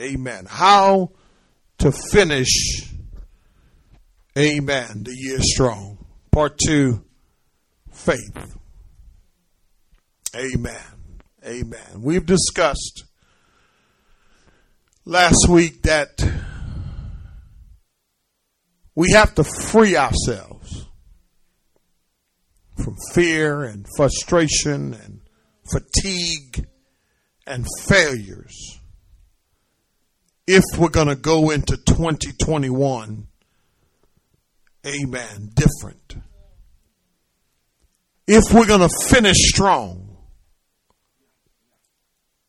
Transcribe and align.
Amen. 0.00 0.46
How 0.48 1.10
to 1.78 1.92
finish, 1.92 2.90
amen, 4.38 5.02
the 5.04 5.14
year 5.14 5.38
strong. 5.40 5.98
Part 6.32 6.58
two, 6.58 7.04
faith. 7.92 8.56
Amen. 10.34 10.74
Amen. 11.44 12.00
We've 12.00 12.24
discussed 12.24 13.04
last 15.04 15.48
week 15.50 15.82
that 15.82 16.08
we 18.94 19.10
have 19.10 19.34
to 19.34 19.44
free 19.44 19.96
ourselves 19.96 20.86
from 22.82 22.96
fear 23.12 23.64
and 23.64 23.84
frustration 23.96 24.94
and 24.94 25.20
fatigue 25.70 26.66
and 27.46 27.66
failures 27.86 28.79
if 30.52 30.64
we're 30.76 30.88
going 30.88 31.06
to 31.06 31.14
go 31.14 31.50
into 31.50 31.76
2021 31.76 33.28
amen 34.84 35.50
different. 35.54 36.16
If 38.26 38.52
we're 38.52 38.66
going 38.66 38.88
to 38.88 39.06
finish 39.06 39.36
strong 39.36 40.16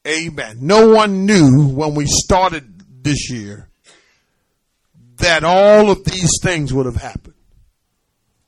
amen. 0.08 0.58
No 0.62 0.88
one 0.88 1.28
knew 1.28 1.68
when 1.68 1.94
we 1.94 2.06
started 2.08 3.04
this 3.04 3.30
year 3.30 3.70
that 5.18 5.44
all 5.44 5.92
of 5.92 6.04
these 6.04 6.31
things 6.42 6.73
would 6.73 6.88
have 6.88 6.95
happened. 6.95 7.36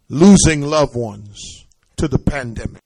Losing 0.10 0.62
loved 0.62 0.96
ones 0.96 1.68
to 1.98 2.08
the 2.08 2.18
pandemic. 2.18 2.82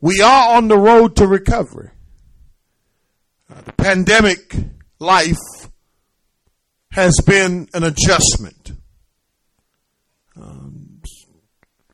We 0.00 0.22
are 0.22 0.56
on 0.56 0.68
the 0.68 0.78
road 0.78 1.16
to 1.16 1.26
recovery. 1.26 1.90
Uh, 3.50 3.60
the 3.62 3.72
pandemic 3.72 4.54
life 5.02 5.36
has 6.92 7.14
been 7.26 7.68
an 7.74 7.82
adjustment. 7.82 8.72
Um, 10.36 11.02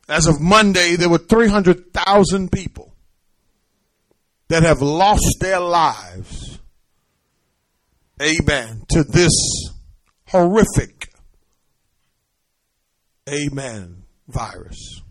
as 0.07 0.27
of 0.27 0.39
Monday, 0.39 0.95
there 0.95 1.09
were 1.09 1.17
300,000 1.17 2.51
people 2.51 2.93
that 4.47 4.63
have 4.63 4.81
lost 4.81 5.37
their 5.39 5.59
lives, 5.59 6.59
amen, 8.21 8.83
to 8.89 9.03
this 9.03 9.31
horrific, 10.27 11.09
amen, 13.29 14.03
virus. 14.27 15.01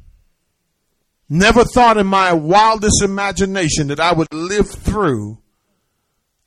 Never 1.28 1.64
thought 1.64 1.98
in 1.98 2.06
my 2.06 2.32
wildest 2.32 3.02
imagination 3.02 3.88
that 3.88 4.00
I 4.00 4.12
would 4.12 4.32
live 4.32 4.68
through 4.70 5.38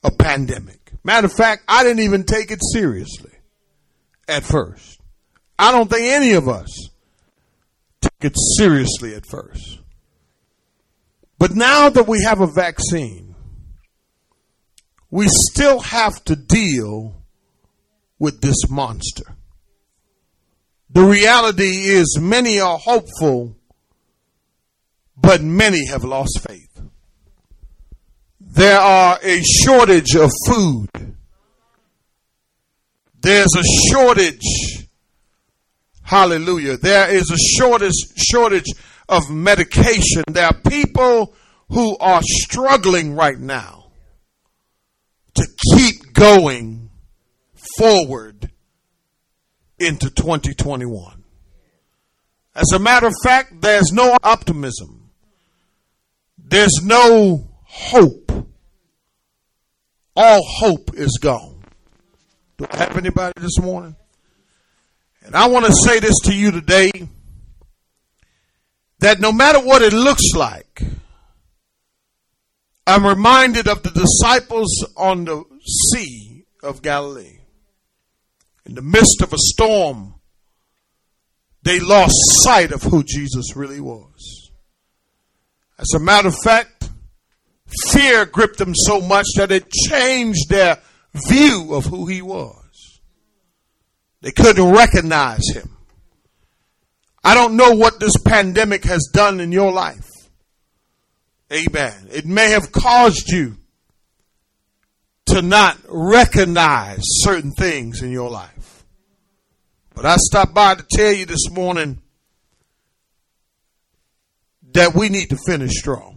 a 0.04 0.12
pandemic. 0.12 0.92
Matter 1.04 1.28
of 1.28 1.34
fact, 1.34 1.64
I 1.68 1.84
didn't 1.84 2.04
even 2.04 2.24
take 2.24 2.52
it 2.52 2.60
seriously 2.74 3.32
at 4.28 4.44
first. 4.44 5.00
I 5.58 5.72
don't 5.72 5.90
think 5.90 6.04
any 6.04 6.34
of 6.34 6.48
us 6.48 6.90
took 8.02 8.14
it 8.22 8.36
seriously 8.58 9.14
at 9.16 9.26
first. 9.26 9.80
But 11.38 11.56
now 11.56 11.90
that 11.90 12.08
we 12.08 12.24
have 12.24 12.42
a 12.42 12.48
vaccine, 12.48 13.36
we 15.10 15.28
still 15.28 15.80
have 15.80 16.24
to 16.26 16.36
deal 16.36 17.16
with 18.20 18.42
this 18.42 18.70
monster. 18.70 19.36
The 20.92 21.04
reality 21.04 21.64
is, 21.64 22.20
many 22.20 22.60
are 22.60 22.78
hopeful 22.78 23.56
but 25.22 25.42
many 25.42 25.88
have 25.88 26.04
lost 26.04 26.40
faith. 26.48 26.71
There 28.52 28.80
are 28.80 29.18
a 29.24 29.42
shortage 29.42 30.14
of 30.16 30.30
food. 30.46 30.90
There's 33.22 33.56
a 33.56 33.64
shortage. 33.90 34.88
Hallelujah. 36.02 36.76
There 36.76 37.10
is 37.10 37.32
a 37.32 37.38
shortage, 37.38 37.94
shortage 38.18 38.66
of 39.08 39.30
medication. 39.30 40.24
There 40.28 40.48
are 40.48 40.60
people 40.70 41.34
who 41.70 41.98
are 42.00 42.20
struggling 42.24 43.16
right 43.16 43.40
now 43.40 43.92
to 45.36 45.48
keep 45.74 46.12
going 46.12 46.90
forward 47.78 48.52
into 49.80 50.10
2021. 50.10 51.24
As 52.54 52.70
a 52.74 52.80
matter 52.80 53.08
of 53.08 53.14
fact, 53.24 53.62
there's 53.62 53.94
no 53.94 54.18
optimism. 54.24 55.10
There's 56.38 56.84
no 56.84 57.48
hope. 57.64 58.21
All 60.16 60.42
hope 60.44 60.92
is 60.94 61.18
gone. 61.22 61.64
Do 62.58 62.68
I 62.70 62.78
have 62.78 62.98
anybody 62.98 63.34
this 63.40 63.60
morning? 63.60 63.96
And 65.24 65.36
I 65.36 65.48
want 65.48 65.66
to 65.66 65.74
say 65.86 66.00
this 66.00 66.16
to 66.26 66.34
you 66.36 66.52
today 66.52 66.92
that 69.00 69.20
no 69.20 69.32
matter 69.32 69.60
what 69.60 69.82
it 69.82 69.94
looks 69.94 70.34
like, 70.36 70.82
I'm 72.86 73.06
reminded 73.06 73.68
of 73.68 73.84
the 73.84 73.92
disciples 73.92 74.86
on 74.98 75.26
the 75.26 75.44
Sea 75.94 76.46
of 76.64 76.82
Galilee. 76.82 77.40
In 78.66 78.76
the 78.76 78.82
midst 78.82 79.22
of 79.22 79.34
a 79.34 79.38
storm, 79.38 80.16
they 81.64 81.80
lost 81.80 82.16
sight 82.44 82.72
of 82.72 82.84
who 82.84 83.04
Jesus 83.04 83.56
really 83.56 83.80
was. 83.80 84.52
As 85.78 85.94
a 85.96 86.00
matter 86.00 86.28
of 86.28 86.36
fact, 86.44 86.71
fear 87.92 88.26
gripped 88.26 88.58
them 88.58 88.74
so 88.76 89.02
much 89.02 89.28
that 89.36 89.52
it 89.52 89.70
changed 89.72 90.50
their 90.50 90.80
view 91.14 91.74
of 91.74 91.86
who 91.86 92.06
he 92.08 92.22
was. 92.22 93.02
They 94.22 94.32
couldn't 94.32 94.72
recognize 94.72 95.50
him. 95.54 95.78
I 97.24 97.34
don't 97.34 97.56
know 97.56 97.72
what 97.72 98.00
this 98.00 98.18
pandemic 98.26 98.84
has 98.86 99.10
done 99.14 99.40
in 99.40 99.52
your 99.52 99.72
life. 99.72 100.10
Amen. 101.52 102.08
It 102.12 102.26
may 102.26 102.52
have 102.52 102.72
caused 102.72 103.30
you 103.30 103.58
to 105.28 105.42
not 105.42 105.78
recognize 105.88 107.02
certain 107.04 107.52
things 107.52 108.02
in 108.02 108.12
your 108.12 108.30
life. 108.30 108.86
But 109.94 110.06
I 110.06 110.16
stopped 110.18 110.54
by 110.54 110.76
to 110.76 110.86
tell 110.90 111.12
you 111.12 111.26
this 111.26 111.50
morning 111.52 112.02
that 114.74 114.96
we 114.96 115.10
need 115.10 115.30
to 115.30 115.38
finish 115.46 115.74
strong. 115.74 116.11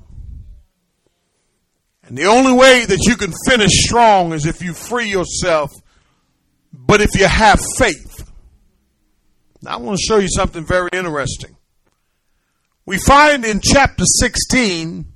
And 2.07 2.19
the 2.19 2.27
only 2.27 2.53
way 2.53 2.85
that 2.85 2.99
you 3.07 3.17
can 3.17 3.33
finish 3.49 3.71
strong 3.73 4.33
is 4.33 4.47
if 4.47 4.63
you 4.63 4.75
free 4.75 5.09
yourself, 5.09 5.71
but 6.73 7.01
if 7.01 7.19
you 7.19 7.27
have 7.27 7.61
faith. 7.79 8.31
Now, 9.63 9.75
I 9.75 9.77
want 9.79 9.99
to 9.99 10.05
show 10.07 10.19
you 10.19 10.29
something 10.29 10.67
very 10.67 10.91
interesting. 10.93 11.57
We 12.85 12.99
find 12.99 13.45
in 13.47 13.61
chapter 13.63 14.05
16 14.05 15.07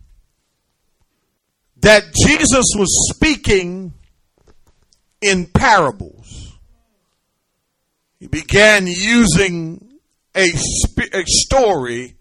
that 1.81 2.05
Jesus 2.15 2.65
was 2.75 3.13
speaking 3.15 3.93
in 5.21 5.47
parables. 5.47 6.59
He 8.19 8.27
began 8.27 8.87
using 8.87 9.99
a, 10.35 10.49
a 11.13 11.25
story 11.27 12.17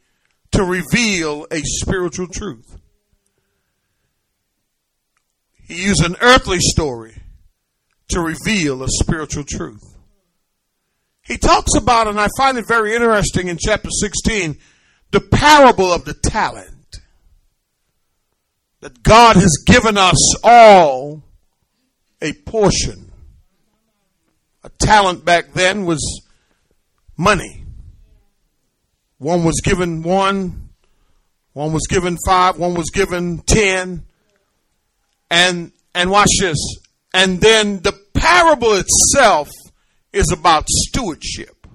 to 0.51 0.63
reveal 0.63 1.47
a 1.49 1.61
spiritual 1.63 2.27
truth. 2.27 2.77
He 5.67 5.83
used 5.83 6.05
an 6.05 6.15
earthly 6.21 6.59
story 6.59 7.15
to 8.09 8.21
reveal 8.21 8.83
a 8.83 8.87
spiritual 8.87 9.43
truth. 9.43 9.83
He 11.23 11.37
talks 11.37 11.75
about, 11.75 12.07
and 12.07 12.19
I 12.19 12.29
find 12.37 12.57
it 12.57 12.65
very 12.67 12.95
interesting 12.95 13.49
in 13.49 13.57
chapter 13.59 13.89
16, 13.89 14.57
the 15.11 15.19
parable 15.19 15.91
of 15.91 16.05
the 16.05 16.13
talent. 16.13 16.99
That 18.79 19.03
God 19.03 19.35
has 19.35 19.63
given 19.65 19.97
us 19.97 20.37
all 20.41 21.23
a 22.21 22.31
portion. 22.31 23.11
A 24.63 24.69
talent 24.69 25.25
back 25.25 25.51
then 25.53 25.85
was 25.85 26.21
money. 27.17 27.65
One 29.17 29.43
was 29.43 29.59
given 29.61 30.03
one, 30.03 30.69
one 31.51 31.73
was 31.73 31.87
given 31.87 32.17
five, 32.25 32.57
one 32.57 32.75
was 32.75 32.89
given 32.91 33.39
ten. 33.39 34.05
And 35.29 35.71
and 35.93 36.09
watch 36.09 36.29
this. 36.39 36.57
And 37.13 37.41
then 37.41 37.81
the 37.81 37.93
parable 38.13 38.73
itself 38.73 39.49
is 40.13 40.31
about 40.31 40.67
stewardship. 40.69 41.67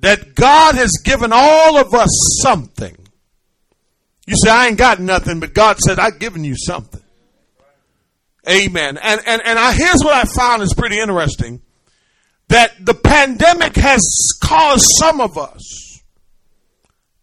That 0.00 0.34
God 0.34 0.76
has 0.76 0.92
given 1.04 1.30
all 1.32 1.76
of 1.76 1.94
us 1.94 2.40
something. 2.42 2.96
You 4.26 4.34
say, 4.42 4.50
I 4.50 4.68
ain't 4.68 4.78
got 4.78 5.00
nothing, 5.00 5.40
but 5.40 5.54
God 5.54 5.78
said, 5.78 5.98
I've 5.98 6.18
given 6.18 6.44
you 6.44 6.54
something. 6.56 7.02
Amen. 8.48 8.98
And, 9.02 9.20
and, 9.26 9.42
and 9.44 9.58
I, 9.58 9.72
here's 9.72 10.02
what 10.02 10.14
I 10.14 10.24
found 10.24 10.62
is 10.62 10.72
pretty 10.72 10.98
interesting 10.98 11.60
that 12.48 12.74
the 12.84 12.94
pandemic 12.94 13.76
has 13.76 14.00
caused 14.42 14.86
some 14.98 15.20
of 15.20 15.36
us 15.38 16.00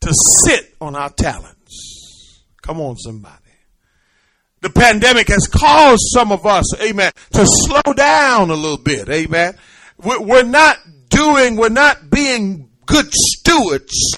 to 0.02 0.14
sit 0.46 0.76
on 0.80 0.96
our 0.96 1.10
talents. 1.10 2.44
Come 2.62 2.80
on, 2.80 2.98
somebody. 2.98 3.47
The 4.68 4.82
pandemic 4.82 5.30
has 5.30 5.48
caused 5.48 6.04
some 6.14 6.34
of 6.34 6.46
us, 6.46 6.66
amen, 6.82 7.14
to 7.32 7.46
slow 7.46 7.94
down 7.94 8.50
a 8.50 8.54
little 8.54 8.78
bit, 8.78 9.08
amen. 9.08 9.56
We're 9.98 10.44
not 10.44 10.78
doing, 11.08 11.56
we're 11.56 11.70
not 11.70 12.10
being 12.10 12.70
good 12.86 13.06
stewards. 13.10 14.18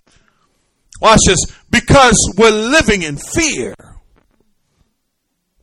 Watch 0.99 1.19
this, 1.27 1.45
because 1.69 2.15
we're 2.35 2.49
living 2.49 3.03
in 3.03 3.17
fear. 3.17 3.75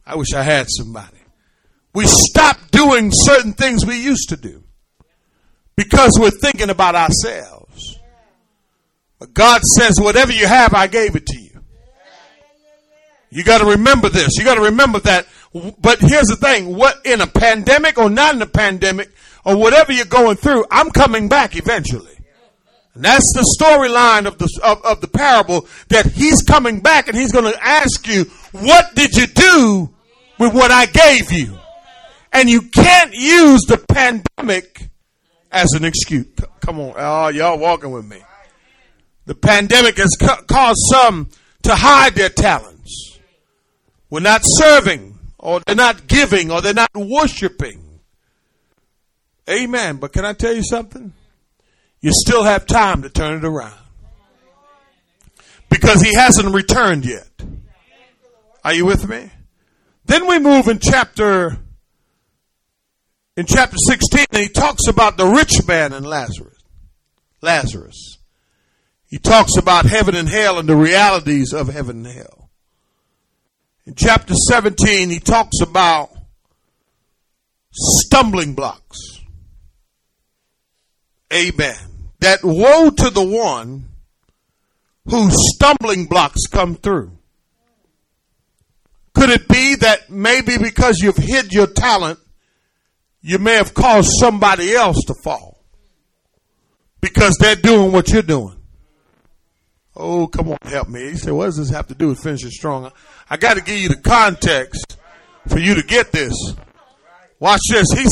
I 0.07 0.15
wish 0.15 0.33
I 0.33 0.45
had 0.45 0.69
somebody. 0.69 1.19
We 1.93 2.05
stop 2.07 2.57
doing 2.71 3.11
certain 3.13 3.55
things 3.55 3.85
we 3.85 4.01
used 4.01 4.29
to 4.29 4.37
do 4.37 4.63
because 5.75 6.17
we're 6.17 6.31
thinking 6.31 6.71
about 6.71 6.95
ourselves. 6.95 7.99
But 9.19 9.35
God 9.35 9.63
says, 9.63 9.99
whatever 9.99 10.31
you 10.31 10.47
have, 10.47 10.75
I 10.75 10.87
gave 10.87 11.17
it 11.17 11.27
to 11.27 11.41
you. 11.41 11.46
You 13.37 13.45
got 13.45 13.59
to 13.59 13.67
remember 13.67 14.09
this. 14.09 14.39
You 14.39 14.45
got 14.45 14.55
to 14.55 14.63
remember 14.63 14.99
that. 15.01 15.27
But 15.53 16.01
here's 16.01 16.29
the 16.29 16.37
thing: 16.37 16.75
what 16.75 17.05
in 17.05 17.21
a 17.21 17.27
pandemic 17.27 17.99
or 17.99 18.09
not 18.09 18.35
in 18.35 18.41
a 18.41 18.47
pandemic 18.47 19.13
or 19.45 19.59
whatever 19.59 19.93
you're 19.93 20.07
going 20.07 20.39
through, 20.39 20.65
I'm 20.71 20.91
coming 20.91 21.29
back 21.29 21.55
eventually. 21.55 22.17
And 22.95 23.05
that's 23.05 23.31
the 23.35 23.57
storyline 23.61 24.25
of 24.27 24.39
the 24.39 24.49
of, 24.65 24.83
of 24.87 25.03
the 25.03 25.09
parable 25.09 25.69
that 25.89 26.07
he's 26.07 26.41
coming 26.45 26.81
back 26.81 27.09
and 27.09 27.17
he's 27.17 27.31
going 27.31 27.53
to 27.53 27.63
ask 27.63 28.09
you, 28.09 28.25
"What 28.53 28.95
did 28.95 29.13
you 29.13 29.27
do 29.27 29.91
with 30.39 30.55
what 30.55 30.71
I 30.71 30.87
gave 30.87 31.31
you?" 31.31 31.59
And 32.33 32.49
you 32.49 32.63
can't 32.63 33.13
use 33.13 33.61
the 33.69 33.77
pandemic 33.77 34.89
as 35.53 35.75
an 35.75 35.85
excuse. 35.85 36.27
Come 36.61 36.81
on, 36.81 36.95
oh, 36.97 37.29
y'all 37.29 37.59
walking 37.59 37.91
with 37.91 38.07
me. 38.07 38.23
The 39.27 39.35
pandemic 39.35 39.99
has 39.99 40.17
caused 40.47 40.81
some 40.91 41.29
to 41.65 41.75
hide 41.75 42.15
their 42.15 42.31
talents. 42.31 42.76
We're 44.17 44.23
not 44.23 44.41
serving, 44.47 45.19
or 45.39 45.61
they're 45.67 45.77
not 45.77 46.07
giving, 46.07 46.51
or 46.51 46.63
they're 46.63 46.73
not 46.73 46.89
worshiping. 46.95 48.01
Amen. 49.47 49.99
But 49.99 50.15
can 50.15 50.25
I 50.25 50.33
tell 50.33 50.55
you 50.55 50.63
something? 50.63 51.13
You 52.01 52.13
still 52.15 52.43
have 52.43 52.65
time 52.65 53.03
to 53.03 53.11
turn 53.11 53.37
it 53.37 53.45
around. 53.45 53.79
Because 55.69 56.01
he 56.01 56.15
hasn't 56.15 56.55
returned 56.55 57.05
yet. 57.05 57.29
Are 58.65 58.73
you 58.73 58.87
with 58.87 59.07
me? 59.07 59.31
Then 60.07 60.27
we 60.27 60.39
move 60.39 60.69
in 60.69 60.79
chapter 60.79 61.59
in 63.37 63.45
chapter 63.45 63.77
16 63.87 64.25
and 64.33 64.43
he 64.43 64.49
talks 64.49 64.89
about 64.89 65.19
the 65.19 65.27
rich 65.27 65.69
man 65.69 65.93
and 65.93 66.07
Lazarus. 66.07 66.57
Lazarus. 67.43 68.17
He 69.09 69.19
talks 69.19 69.59
about 69.59 69.85
heaven 69.85 70.15
and 70.15 70.27
hell 70.27 70.59
and 70.59 70.67
the 70.67 70.75
realities 70.75 71.53
of 71.53 71.69
heaven 71.69 72.07
and 72.07 72.17
hell. 72.17 72.46
In 73.87 73.95
chapter 73.95 74.35
17, 74.35 75.11
he 75.11 75.21
talks 75.21 75.61
about 75.61 76.11
stumbling 77.73 78.55
blocks. 78.55 79.21
Amen. 81.33 81.77
That 82.21 82.41
woe 82.43 82.91
to 82.91 83.11
the 83.11 83.25
one 83.25 83.89
whose 85.09 85.35
stumbling 85.55 86.07
blocks 86.07 86.47
come 86.51 86.75
through. 86.75 87.13
Could 89.15 89.31
it 89.31 89.49
be 89.49 89.77
that 89.77 90.11
maybe 90.11 90.59
because 90.59 90.99
you've 91.01 91.17
hid 91.17 91.53
your 91.53 91.69
talent, 91.69 92.19
you 93.23 93.39
may 93.39 93.55
have 93.55 93.73
caused 93.73 94.11
somebody 94.21 94.75
else 94.75 95.03
to 95.07 95.15
fall 95.23 95.65
because 97.01 97.37
they're 97.41 97.55
doing 97.57 97.93
what 97.93 98.09
you're 98.09 98.23
doing? 98.23 98.57
Oh, 99.95 100.27
come 100.27 100.51
on, 100.51 100.59
help 100.65 100.89
me. 100.89 101.11
He 101.11 101.17
said, 101.17 101.33
what 101.33 101.47
does 101.47 101.57
this 101.57 101.71
have 101.71 101.87
to 101.87 101.95
do 101.95 102.09
with 102.09 102.23
finishing 102.23 102.51
strong? 102.51 102.93
I 103.29 103.37
got 103.37 103.55
to 103.55 103.63
give 103.63 103.79
you 103.79 103.89
the 103.89 103.97
context 103.97 104.97
for 105.49 105.59
you 105.59 105.75
to 105.75 105.83
get 105.83 106.13
this. 106.13 106.35
Watch 107.41 107.61
this. 107.71 107.87
He 107.93 108.07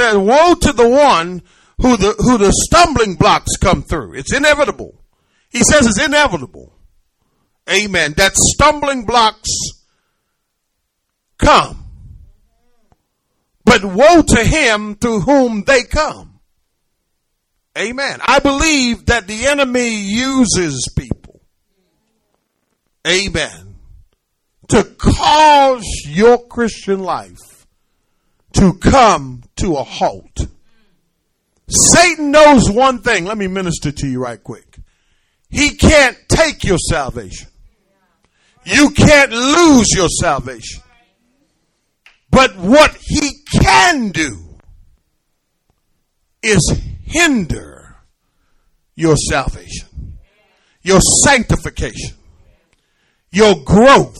said, 0.00 0.16
woe 0.16 0.54
to 0.54 0.72
the 0.72 0.88
one 0.88 1.42
who 1.78 1.96
the, 1.96 2.14
who 2.18 2.38
the 2.38 2.52
stumbling 2.52 3.16
blocks 3.16 3.56
come 3.60 3.82
through. 3.82 4.14
It's 4.14 4.34
inevitable. 4.34 5.02
He 5.50 5.58
says 5.64 5.86
it's 5.86 6.02
inevitable. 6.02 6.72
Amen. 7.70 8.14
That 8.16 8.32
stumbling 8.34 9.04
blocks 9.04 9.50
come. 11.38 11.84
But 13.64 13.84
woe 13.84 14.22
to 14.22 14.44
him 14.44 14.96
through 14.96 15.20
whom 15.20 15.64
they 15.64 15.82
come. 15.82 16.40
Amen. 17.76 18.20
I 18.26 18.38
believe 18.38 19.06
that 19.06 19.26
the 19.26 19.46
enemy 19.46 19.94
uses 19.94 20.92
people. 20.96 21.40
Amen. 23.06 23.71
To 24.72 24.84
cause 24.84 25.84
your 26.06 26.46
Christian 26.46 27.00
life 27.00 27.66
to 28.54 28.74
come 28.74 29.42
to 29.56 29.76
a 29.76 29.82
halt. 29.82 30.46
Satan 31.68 32.30
knows 32.30 32.70
one 32.70 33.00
thing. 33.00 33.24
Let 33.24 33.38
me 33.38 33.48
minister 33.48 33.92
to 33.92 34.06
you 34.06 34.22
right 34.22 34.42
quick. 34.42 34.78
He 35.50 35.70
can't 35.76 36.16
take 36.28 36.64
your 36.64 36.78
salvation. 36.78 37.48
You 38.64 38.90
can't 38.90 39.30
lose 39.30 39.88
your 39.94 40.08
salvation. 40.08 40.82
But 42.30 42.56
what 42.56 42.96
he 42.98 43.30
can 43.60 44.08
do 44.10 44.58
is 46.42 46.80
hinder 47.04 47.96
your 48.94 49.16
salvation, 49.16 50.18
your 50.80 51.00
sanctification, 51.24 52.16
your 53.30 53.56
growth, 53.64 54.16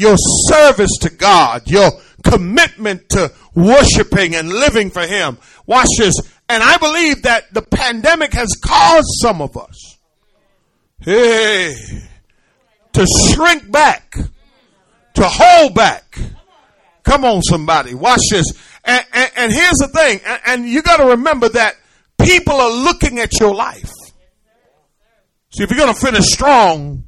your 0.00 0.16
service 0.48 0.96
to 1.02 1.10
God, 1.10 1.70
your 1.70 1.90
commitment 2.24 3.08
to 3.10 3.32
worshiping 3.54 4.34
and 4.34 4.48
living 4.48 4.90
for 4.90 5.02
Him. 5.06 5.38
Watch 5.66 5.88
this. 5.98 6.14
And 6.48 6.62
I 6.62 6.78
believe 6.78 7.22
that 7.22 7.52
the 7.54 7.62
pandemic 7.62 8.32
has 8.32 8.48
caused 8.64 9.08
some 9.22 9.40
of 9.40 9.56
us, 9.56 9.98
hey, 11.00 11.74
to 12.92 13.06
shrink 13.28 13.70
back, 13.70 14.16
to 15.14 15.22
hold 15.22 15.74
back. 15.74 16.18
Come 17.04 17.24
on, 17.24 17.42
somebody. 17.42 17.94
Watch 17.94 18.22
this. 18.30 18.46
And, 18.84 19.04
and, 19.12 19.30
and 19.36 19.52
here's 19.52 19.78
the 19.78 19.88
thing. 19.88 20.20
And, 20.24 20.40
and 20.46 20.68
you 20.68 20.82
got 20.82 20.96
to 20.96 21.06
remember 21.06 21.48
that 21.50 21.76
people 22.20 22.54
are 22.54 22.70
looking 22.70 23.18
at 23.18 23.38
your 23.38 23.54
life. 23.54 23.90
See, 25.52 25.64
if 25.64 25.70
you're 25.70 25.78
going 25.78 25.94
to 25.94 26.00
finish 26.00 26.26
strong, 26.26 27.04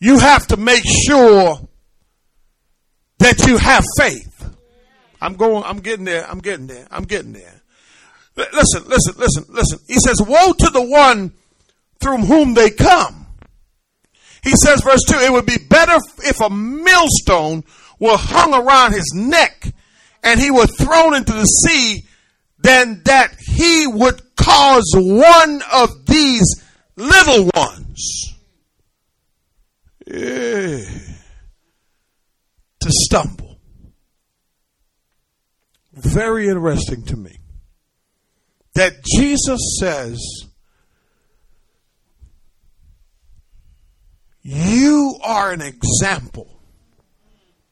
you 0.00 0.18
have 0.18 0.46
to 0.48 0.56
make 0.56 0.82
sure 1.06 1.67
that 3.18 3.46
you 3.46 3.56
have 3.58 3.84
faith. 3.96 4.54
I'm 5.20 5.34
going, 5.34 5.64
I'm 5.64 5.80
getting 5.80 6.04
there, 6.04 6.28
I'm 6.28 6.38
getting 6.38 6.66
there, 6.66 6.86
I'm 6.90 7.04
getting 7.04 7.32
there. 7.32 7.62
Listen, 8.36 8.84
listen, 8.86 9.14
listen, 9.18 9.44
listen. 9.48 9.78
He 9.88 9.94
says, 9.94 10.22
Woe 10.22 10.52
to 10.52 10.70
the 10.70 10.82
one 10.82 11.32
through 12.00 12.18
whom 12.18 12.54
they 12.54 12.70
come. 12.70 13.26
He 14.44 14.50
says, 14.50 14.80
verse 14.82 15.02
2, 15.08 15.16
it 15.18 15.32
would 15.32 15.46
be 15.46 15.58
better 15.68 15.96
if 16.18 16.40
a 16.40 16.48
millstone 16.48 17.64
were 17.98 18.16
hung 18.16 18.54
around 18.54 18.92
his 18.92 19.12
neck 19.12 19.72
and 20.22 20.38
he 20.38 20.52
were 20.52 20.66
thrown 20.66 21.14
into 21.14 21.32
the 21.32 21.44
sea 21.44 22.04
than 22.60 23.02
that 23.04 23.34
he 23.40 23.88
would 23.88 24.22
cause 24.36 24.92
one 24.94 25.60
of 25.72 26.06
these 26.06 26.64
little 26.96 27.50
ones 27.54 28.28
yeah, 30.10 30.84
to 32.88 32.94
stumble 32.94 33.60
very 35.92 36.48
interesting 36.48 37.04
to 37.04 37.16
me 37.16 37.36
that 38.74 39.04
Jesus 39.04 39.60
says, 39.78 40.18
You 44.40 45.18
are 45.22 45.52
an 45.52 45.60
example 45.60 46.62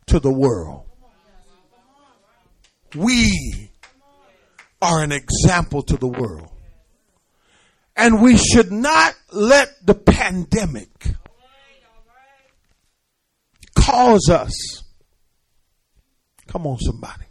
to 0.08 0.20
the 0.20 0.30
world. 0.30 0.84
We 2.94 3.70
are 4.82 5.02
an 5.02 5.12
example 5.12 5.82
to 5.84 5.96
the 5.96 6.08
world. 6.08 6.50
And 7.96 8.20
we 8.20 8.36
should 8.36 8.70
not 8.70 9.14
let 9.32 9.86
the 9.86 9.94
pandemic 9.94 10.90
cause 13.74 14.28
us. 14.28 14.85
Come 16.48 16.66
on, 16.66 16.78
somebody 16.78 17.26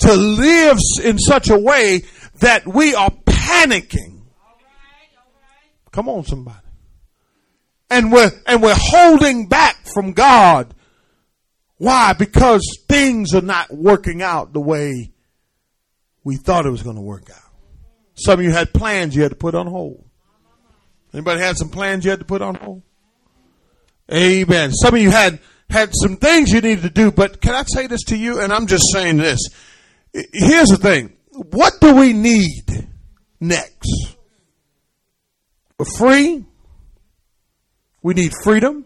to 0.00 0.14
live 0.14 0.78
in 1.02 1.18
such 1.18 1.50
a 1.50 1.58
way 1.58 2.02
that 2.40 2.66
we 2.66 2.94
are 2.94 3.10
panicking. 3.10 4.22
Come 5.90 6.08
on, 6.08 6.24
somebody. 6.24 6.58
And 7.90 8.10
we're, 8.10 8.30
and 8.46 8.62
we're 8.62 8.76
holding 8.76 9.48
back 9.48 9.76
from 9.92 10.12
God. 10.12 10.74
Why? 11.76 12.14
Because 12.14 12.62
things 12.88 13.34
are 13.34 13.42
not 13.42 13.70
working 13.70 14.22
out 14.22 14.52
the 14.52 14.60
way 14.60 15.12
we 16.24 16.36
thought 16.36 16.64
it 16.64 16.70
was 16.70 16.82
going 16.82 16.96
to 16.96 17.02
work 17.02 17.28
out. 17.30 17.50
Some 18.14 18.38
of 18.38 18.44
you 18.44 18.52
had 18.52 18.72
plans 18.72 19.14
you 19.14 19.22
had 19.22 19.32
to 19.32 19.36
put 19.36 19.54
on 19.54 19.66
hold. 19.66 20.04
Anybody 21.12 21.40
had 21.40 21.58
some 21.58 21.68
plans 21.68 22.04
you 22.04 22.10
had 22.10 22.20
to 22.20 22.24
put 22.24 22.40
on 22.40 22.54
hold? 22.54 22.82
Amen. 24.10 24.72
Some 24.72 24.94
of 24.94 25.00
you 25.00 25.10
had 25.10 25.40
had 25.72 25.90
some 25.94 26.16
things 26.16 26.50
you 26.50 26.60
needed 26.60 26.82
to 26.82 26.90
do, 26.90 27.10
but 27.10 27.40
can 27.40 27.54
I 27.54 27.64
say 27.66 27.86
this 27.86 28.04
to 28.04 28.16
you? 28.16 28.40
And 28.40 28.52
I'm 28.52 28.66
just 28.66 28.84
saying 28.92 29.16
this. 29.16 29.40
Here's 30.12 30.68
the 30.68 30.76
thing. 30.76 31.16
What 31.30 31.80
do 31.80 31.96
we 31.96 32.12
need 32.12 32.88
next? 33.40 34.16
We're 35.78 35.86
free. 35.98 36.44
We 38.02 38.14
need 38.14 38.32
freedom. 38.44 38.84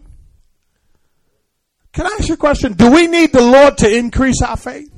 Can 1.91 2.05
I 2.05 2.17
ask 2.19 2.27
you 2.27 2.35
a 2.35 2.37
question? 2.37 2.73
Do 2.73 2.91
we 2.91 3.07
need 3.07 3.33
the 3.33 3.41
Lord 3.41 3.77
to 3.79 3.93
increase 3.93 4.41
our 4.41 4.55
faith? 4.55 4.93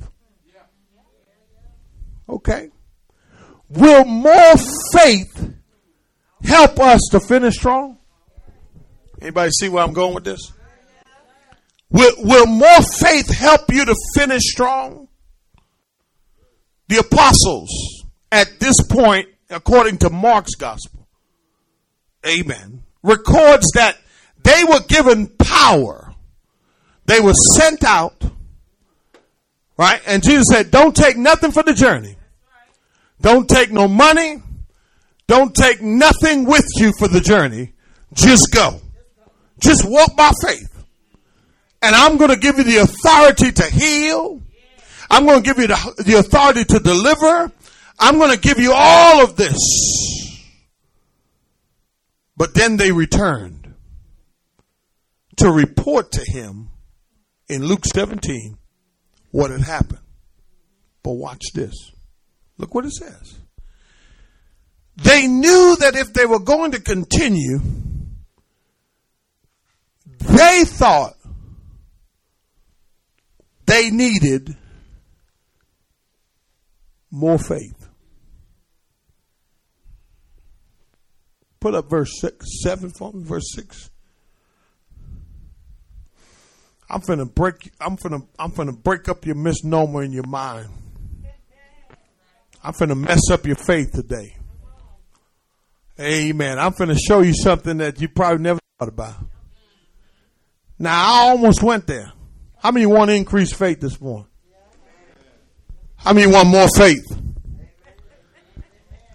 Okay. 2.27 2.69
Will 3.69 4.05
more 4.05 4.55
faith 4.93 5.53
help 6.43 6.79
us 6.79 7.01
to 7.12 7.19
finish 7.19 7.55
strong? 7.55 7.98
Anybody 9.22 9.51
see 9.51 9.69
where 9.69 9.84
I'm 9.84 9.93
going 9.93 10.13
with 10.13 10.24
this? 10.24 10.51
Will, 11.91 12.13
will 12.19 12.46
more 12.46 12.81
faith 13.00 13.29
help 13.29 13.72
you 13.72 13.86
to 13.86 13.96
finish 14.15 14.43
strong? 14.43 15.08
The 16.88 16.98
apostles 16.98 18.05
at 18.31 18.60
this 18.60 18.75
point, 18.88 19.27
according 19.50 19.98
to 20.00 20.10
Mark's 20.10 20.55
gospel, 20.55 21.08
amen, 22.25 22.84
records 23.01 23.65
that 23.75 23.98
they 24.43 24.63
were 24.63 24.81
given 24.81 25.27
power. 25.27 26.13
They 27.05 27.19
were 27.19 27.34
sent 27.34 27.84
out, 27.84 28.24
right? 29.77 30.01
And 30.05 30.24
Jesus 30.24 30.46
said, 30.51 30.69
don't 30.69 30.96
take 30.96 31.17
nothing 31.17 31.51
for 31.51 31.63
the 31.63 31.74
journey. 31.74 32.17
Don't 33.22 33.50
take 33.50 33.72
no 33.72 33.88
money. 33.88 34.41
Don't 35.27 35.53
take 35.53 35.81
nothing 35.81 36.46
with 36.46 36.65
you 36.77 36.91
for 36.98 37.08
the 37.08 37.19
journey. 37.19 37.74
Just 38.13 38.50
go. 38.53 38.79
Just 39.60 39.88
walk 39.88 40.15
by 40.15 40.31
faith. 40.43 40.68
And 41.81 41.95
I'm 41.95 42.17
going 42.17 42.31
to 42.31 42.38
give 42.38 42.57
you 42.57 42.63
the 42.63 42.77
authority 42.77 43.51
to 43.51 43.65
heal. 43.65 44.41
I'm 45.09 45.25
going 45.25 45.41
to 45.41 45.45
give 45.45 45.57
you 45.57 45.67
the, 45.67 46.03
the 46.05 46.19
authority 46.19 46.65
to 46.65 46.79
deliver. 46.79 47.51
I'm 48.00 48.17
going 48.17 48.31
to 48.31 48.39
give 48.39 48.59
you 48.59 48.74
all 48.75 49.24
of 49.24 49.36
this. 49.36 49.57
But 52.36 52.53
then 52.53 52.77
they 52.77 52.91
returned 52.91 53.74
to 55.38 55.51
report 55.51 56.12
to 56.13 56.24
him 56.25 56.69
in 57.48 57.65
Luke 57.65 57.86
17 57.86 58.57
what 59.31 59.51
had 59.51 59.62
happened. 59.62 60.00
But 61.03 61.13
watch 61.13 61.43
this. 61.53 61.91
Look 62.57 62.75
what 62.75 62.86
it 62.86 62.91
says. 62.91 63.39
They 64.98 65.27
knew 65.27 65.77
that 65.79 65.95
if 65.95 66.13
they 66.13 66.25
were 66.25 66.39
going 66.39 66.71
to 66.71 66.81
continue, 66.81 67.59
they 70.19 70.63
thought 70.65 71.15
they 73.69 73.91
needed 73.91 74.57
more 77.11 77.38
faith. 77.38 77.88
Put 81.59 81.75
up 81.75 81.89
verse 81.89 82.19
six, 82.19 82.47
seven 82.63 82.89
for 82.89 83.11
me, 83.13 83.23
verse 83.23 83.53
six. 83.53 83.89
I'm 86.89 87.01
finna 87.01 87.31
break. 87.31 87.71
I'm 87.79 87.97
finna. 87.97 88.25
I'm 88.39 88.51
finna 88.51 88.81
break 88.81 89.07
up 89.07 89.25
your 89.25 89.35
misnomer 89.35 90.01
in 90.03 90.11
your 90.11 90.25
mind. 90.25 90.69
I'm 92.63 92.73
finna 92.73 92.99
mess 92.99 93.29
up 93.31 93.45
your 93.45 93.55
faith 93.55 93.91
today. 93.91 94.35
Amen. 95.99 96.57
I'm 96.57 96.73
finna 96.73 96.97
show 96.97 97.21
you 97.21 97.33
something 97.33 97.77
that 97.77 98.01
you 98.01 98.07
probably 98.07 98.41
never 98.41 98.59
thought 98.79 98.89
about. 98.89 99.15
Now 100.79 100.93
I 100.93 101.29
almost 101.29 101.61
went 101.61 101.85
there. 101.85 102.13
How 102.61 102.71
many 102.71 102.85
want 102.85 103.09
increased 103.09 103.55
faith 103.55 103.79
this 103.79 103.99
morning? 104.01 104.27
How 105.95 106.13
many 106.13 106.27
want 106.27 106.49
more 106.49 106.67
faith? 106.75 107.05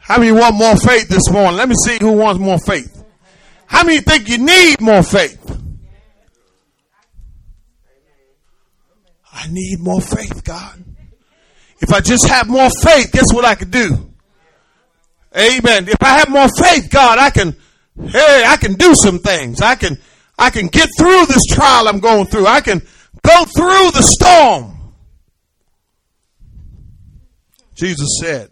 How 0.01 0.19
many 0.19 0.33
want 0.33 0.57
more 0.57 0.77
faith 0.77 1.09
this 1.09 1.31
morning? 1.31 1.57
Let 1.57 1.69
me 1.69 1.75
see 1.85 1.99
who 2.01 2.13
wants 2.13 2.41
more 2.41 2.59
faith. 2.59 3.05
How 3.67 3.85
many 3.85 4.01
think 4.01 4.29
you 4.29 4.39
need 4.39 4.81
more 4.81 5.03
faith? 5.03 5.41
I 9.33 9.49
need 9.49 9.81
more 9.81 10.01
faith, 10.01 10.45
God. 10.45 10.83
If 11.81 11.93
I 11.93 12.01
just 12.01 12.27
have 12.29 12.49
more 12.49 12.71
faith, 12.83 13.13
guess 13.13 13.33
what 13.33 13.45
I 13.45 13.55
could 13.55 13.71
do? 13.71 14.13
Amen. 15.37 15.89
If 15.89 16.03
I 16.03 16.19
have 16.19 16.29
more 16.31 16.49
faith, 16.49 16.89
God, 16.91 17.19
I 17.19 17.31
can, 17.31 17.57
hey, 18.01 18.45
I 18.47 18.57
can 18.57 18.75
do 18.75 18.95
some 18.95 19.19
things. 19.19 19.61
I 19.61 19.75
can, 19.75 19.99
I 20.39 20.51
can 20.51 20.69
get 20.69 20.89
through 20.99 21.27
this 21.27 21.45
trial 21.51 21.89
I'm 21.89 21.99
going 21.99 22.27
through. 22.27 22.47
I 22.47 22.61
can 22.61 22.81
Go 23.25 23.45
through 23.47 23.91
the 23.93 24.03
storm. 24.03 24.71
Jesus 27.75 28.21
said, 28.21 28.51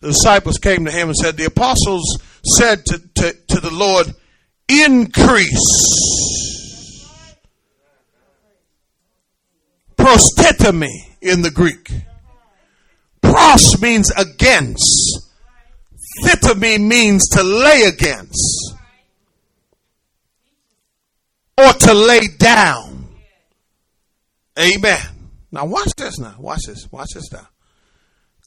the 0.00 0.08
disciples 0.08 0.58
came 0.58 0.84
to 0.84 0.90
him 0.90 1.08
and 1.08 1.16
said, 1.16 1.36
the 1.36 1.46
apostles 1.46 2.18
said 2.56 2.84
to, 2.86 2.98
to, 3.14 3.36
to 3.48 3.60
the 3.60 3.70
Lord, 3.70 4.12
increase. 4.68 5.48
Prostithemi 9.96 10.90
in 11.20 11.42
the 11.42 11.50
Greek. 11.50 11.90
Pros 13.20 13.80
means 13.80 14.10
against. 14.10 15.30
Tithemi 16.24 16.80
means 16.80 17.28
to 17.30 17.42
lay 17.42 17.82
against. 17.84 18.74
Or 21.56 21.72
to 21.72 21.94
lay 21.94 22.20
down. 22.38 22.91
Amen. 24.58 25.00
Now 25.50 25.66
watch 25.66 25.90
this 25.96 26.18
now. 26.18 26.36
Watch 26.38 26.60
this. 26.66 26.90
Watch 26.90 27.08
this 27.14 27.32
now. 27.32 27.48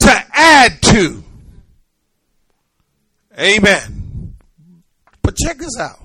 To 0.01 0.25
add 0.33 0.81
to. 0.81 1.23
Amen. 3.39 4.35
But 5.21 5.35
check 5.37 5.57
this 5.57 5.79
out. 5.79 5.99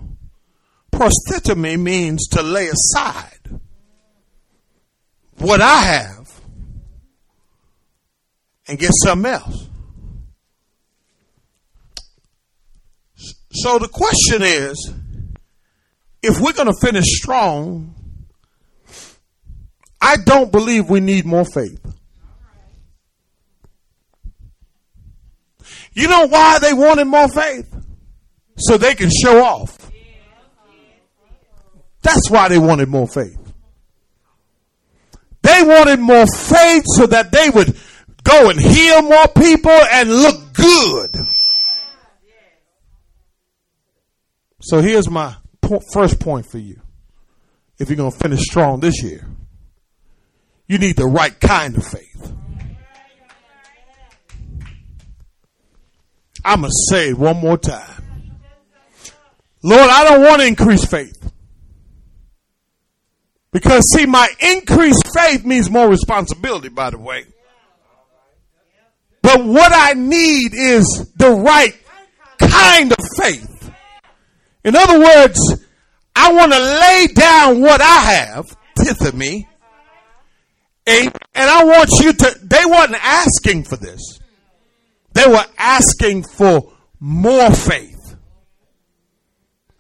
Prostithemi 0.93 1.79
means 1.79 2.27
to 2.29 2.43
lay 2.43 2.69
aside 2.69 3.61
what 5.39 5.61
I 5.61 5.81
have 5.81 6.41
and 8.69 8.79
get 8.79 8.91
something 9.05 9.31
else. 9.31 9.69
So 13.53 13.79
the 13.79 13.89
question 13.89 14.43
is 14.43 14.93
if 16.23 16.41
we're 16.41 16.53
going 16.53 16.69
to 16.69 16.81
finish 16.81 17.05
strong, 17.07 17.95
I 20.11 20.17
don't 20.17 20.51
believe 20.51 20.91
we 20.91 20.99
need 20.99 21.25
more 21.25 21.45
faith. 21.45 21.81
You 25.93 26.09
know 26.09 26.27
why 26.27 26.59
they 26.59 26.73
wanted 26.73 27.05
more 27.05 27.29
faith? 27.29 27.73
So 28.59 28.77
they 28.77 28.97
can 28.97 29.09
show 29.09 29.41
off. 29.41 29.89
That's 32.03 32.29
why 32.29 32.49
they 32.49 32.59
wanted 32.59 32.89
more 32.89 33.07
faith. 33.07 33.39
They 35.43 35.63
wanted 35.63 36.01
more 36.01 36.27
faith 36.27 36.83
so 36.97 37.07
that 37.07 37.31
they 37.31 37.49
would 37.49 37.77
go 38.25 38.51
and 38.51 38.61
heal 38.61 39.03
more 39.03 39.29
people 39.29 39.71
and 39.71 40.11
look 40.11 40.53
good. 40.55 41.25
So 44.61 44.81
here's 44.81 45.09
my 45.09 45.37
first 45.93 46.19
point 46.19 46.47
for 46.51 46.59
you. 46.59 46.81
If 47.79 47.91
you're 47.91 47.97
going 47.97 48.11
to 48.11 48.19
finish 48.19 48.41
strong 48.41 48.81
this 48.81 49.05
year, 49.05 49.25
you 50.71 50.79
need 50.79 50.95
the 50.95 51.05
right 51.05 51.41
kind 51.41 51.77
of 51.77 51.85
faith. 51.85 52.33
I'm 56.45 56.61
going 56.61 56.71
to 56.71 56.77
say 56.89 57.09
it 57.09 57.19
one 57.19 57.39
more 57.39 57.59
time. 57.59 58.39
Lord, 59.65 59.91
I 59.91 60.05
don't 60.05 60.23
want 60.23 60.43
to 60.43 60.47
increase 60.47 60.85
faith. 60.85 61.33
Because, 63.51 63.83
see, 63.97 64.07
my 64.07 64.29
increased 64.39 65.13
faith 65.13 65.45
means 65.45 65.69
more 65.69 65.89
responsibility, 65.89 66.69
by 66.69 66.91
the 66.91 66.99
way. 66.99 67.25
But 69.23 69.45
what 69.45 69.73
I 69.75 69.95
need 69.95 70.53
is 70.55 71.13
the 71.17 71.33
right 71.33 71.77
kind 72.39 72.93
of 72.93 73.05
faith. 73.17 73.73
In 74.63 74.77
other 74.77 75.01
words, 75.01 75.41
I 76.15 76.33
want 76.33 76.53
to 76.53 76.59
lay 76.61 77.09
down 77.13 77.61
what 77.61 77.81
I 77.81 77.99
have, 78.13 78.57
tithe 78.77 79.15
me, 79.15 79.49
and 80.87 81.13
I 81.35 81.65
want 81.65 81.91
you 82.01 82.13
to, 82.13 82.39
they 82.43 82.65
weren't 82.65 82.95
asking 82.95 83.65
for 83.65 83.77
this. 83.77 84.19
They 85.13 85.27
were 85.27 85.45
asking 85.59 86.25
for 86.25 86.73
more 86.99 87.51
faith. 87.53 88.17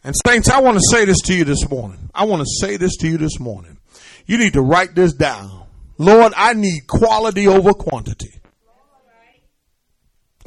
And 0.02 0.14
saints, 0.26 0.48
I 0.48 0.60
want 0.60 0.78
to 0.78 0.82
say 0.90 1.04
this 1.04 1.18
to 1.24 1.34
you 1.34 1.44
this 1.44 1.68
morning. 1.68 2.10
I 2.14 2.24
want 2.24 2.42
to 2.42 2.66
say 2.66 2.76
this 2.76 2.96
to 2.98 3.08
you 3.08 3.18
this 3.18 3.38
morning. 3.38 3.78
You 4.26 4.38
need 4.38 4.54
to 4.54 4.62
write 4.62 4.94
this 4.94 5.12
down. 5.12 5.66
Lord, 5.98 6.32
I 6.36 6.54
need 6.54 6.86
quality 6.86 7.46
over 7.46 7.74
quantity. 7.74 8.40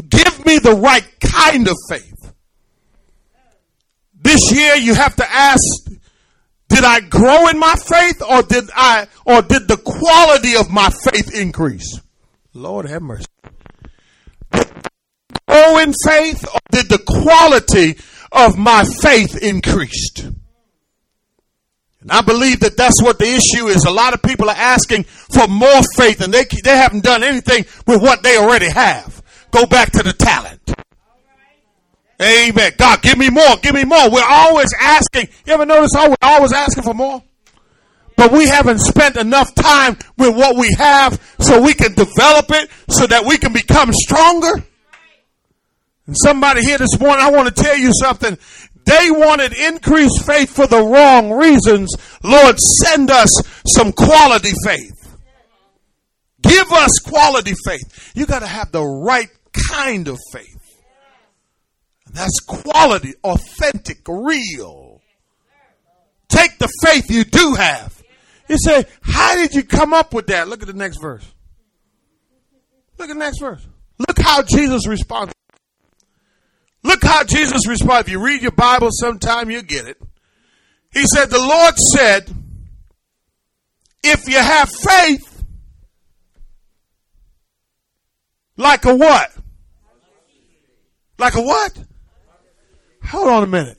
Give 0.10 0.46
me 0.46 0.58
the 0.58 0.74
right 0.74 1.08
kind 1.20 1.68
of 1.68 1.76
faith. 1.88 2.34
This 4.20 4.52
year 4.52 4.76
you 4.76 4.96
have 4.96 5.16
to 5.18 5.32
ask 5.32 5.62
Did 6.74 6.84
I 6.86 7.02
grow 7.02 7.50
in 7.50 7.60
my 7.60 7.76
faith 7.76 8.20
or 8.28 8.42
did 8.42 8.64
I, 8.76 9.08
or 9.26 9.44
did 9.44 9.68
the 9.68 9.78
quality 9.78 10.56
of 10.56 10.72
my 10.72 10.90
faith 10.90 11.32
increase? 11.40 12.02
Lord 12.56 12.90
have 12.90 13.04
mercy. 13.04 13.28
Grow 15.48 15.78
in 15.78 15.94
faith 16.04 16.44
or 16.52 16.60
did 16.72 16.90
the 16.90 16.98
quality 16.98 17.96
of 18.32 18.58
my 18.58 18.86
faith 18.86 19.38
increased? 19.38 20.22
And 22.02 22.12
I 22.12 22.22
believe 22.22 22.62
that 22.62 22.76
that's 22.76 23.04
what 23.04 23.20
the 23.20 23.28
issue 23.28 23.68
is. 23.68 23.86
A 23.86 23.92
lot 23.92 24.16
of 24.16 24.24
people 24.24 24.50
are 24.50 24.56
asking 24.56 25.04
for 25.04 25.48
more 25.48 25.82
faith 25.96 26.22
and 26.22 26.34
they, 26.34 26.46
they 26.64 26.76
haven't 26.76 27.04
done 27.04 27.24
anything 27.24 27.66
with 27.86 28.02
what 28.02 28.24
they 28.24 28.38
already 28.38 28.70
have. 28.70 29.22
Go 29.52 29.68
back 29.68 29.92
to 29.92 30.02
the 30.02 30.14
talent. 30.14 30.74
Amen. 32.24 32.72
God, 32.78 33.02
give 33.02 33.18
me 33.18 33.30
more. 33.30 33.58
Give 33.62 33.76
me 33.76 33.84
more. 33.84 34.10
We're 34.10 34.24
always 34.28 34.74
asking. 34.80 35.28
You 35.46 35.54
ever 35.54 35.66
notice 35.66 35.92
how 35.94 36.10
we're 36.10 36.16
always 36.22 36.54
asking 36.54 36.84
for 36.84 36.94
more? 36.94 37.22
But 38.16 38.32
we 38.32 38.48
haven't 38.48 38.80
spent 38.80 39.18
enough 39.18 39.54
time 39.56 39.98
with 40.18 40.36
what 40.36 40.56
we 40.56 40.74
have 40.78 41.22
so 41.40 41.62
we 41.62 41.74
can 41.74 41.94
develop 41.94 42.46
it 42.50 42.70
so 42.90 43.08
that 43.08 43.26
we 43.26 43.38
can 43.38 43.52
become 43.52 43.92
stronger. 43.92 44.64
And 46.06 46.16
somebody 46.18 46.64
here 46.64 46.78
this 46.78 47.00
morning, 47.00 47.26
I 47.26 47.32
want 47.32 47.54
to 47.54 47.64
tell 47.64 47.78
you 47.78 47.92
something. 48.00 48.38
They 48.86 49.10
wanted 49.10 49.54
increased 49.54 50.26
faith 50.26 50.54
for 50.54 50.68
the 50.68 50.82
wrong 50.82 51.32
reasons. 51.32 51.96
Lord, 52.24 52.58
send 52.60 53.10
us 53.10 53.30
some 53.76 53.92
quality 53.94 54.52
faith. 54.66 55.18
Give 56.42 56.72
us 56.72 57.00
quality 57.00 57.54
faith. 57.66 58.12
You 58.14 58.26
got 58.26 58.40
to 58.40 58.48
have 58.48 58.72
the 58.72 58.84
right 58.84 59.30
kind 59.72 60.10
of 60.10 60.20
faith. 60.32 60.53
That's 62.14 62.40
quality, 62.48 63.16
authentic, 63.24 64.00
real. 64.08 65.02
Take 66.30 66.58
the 66.60 66.70
faith 66.84 67.10
you 67.10 67.24
do 67.24 67.56
have. 67.56 68.02
You 68.48 68.58
say, 68.64 68.86
how 69.02 69.36
did 69.36 69.54
you 69.54 69.64
come 69.64 69.94
up 69.94 70.14
with 70.14 70.28
that? 70.28 70.48
Look 70.48 70.62
at 70.62 70.68
the 70.68 70.74
next 70.74 71.02
verse. 71.02 71.26
Look 72.98 73.10
at 73.10 73.14
the 73.14 73.20
next 73.20 73.40
verse. 73.40 73.66
Look 73.98 74.20
how 74.20 74.44
Jesus 74.44 74.88
responded. 74.88 75.34
Look 76.84 77.04
how 77.04 77.24
Jesus 77.24 77.68
responded. 77.68 78.08
If 78.08 78.12
you 78.12 78.24
read 78.24 78.42
your 78.42 78.52
Bible 78.52 78.90
sometime, 78.92 79.50
you'll 79.50 79.64
get 79.64 79.88
it. 79.88 80.00
He 80.94 81.06
said, 81.16 81.30
the 81.32 81.40
Lord 81.40 81.76
said, 81.78 82.30
if 84.04 84.28
you 84.28 84.38
have 84.38 84.70
faith, 84.70 85.44
like 88.58 88.86
a 88.86 88.94
what? 88.94 89.32
Like 91.18 91.36
a 91.36 91.42
what? 91.42 91.78
Hold 93.06 93.30
on 93.30 93.44
a 93.44 93.48
minute. 93.48 93.78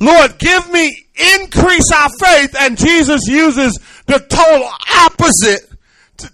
Lord, 0.00 0.38
give 0.38 0.70
me 0.70 1.04
increase 1.34 1.90
our 1.94 2.10
faith. 2.20 2.54
And 2.58 2.76
Jesus 2.76 3.22
uses 3.26 3.78
the 4.06 4.18
total 4.18 4.68
opposite. 4.96 5.70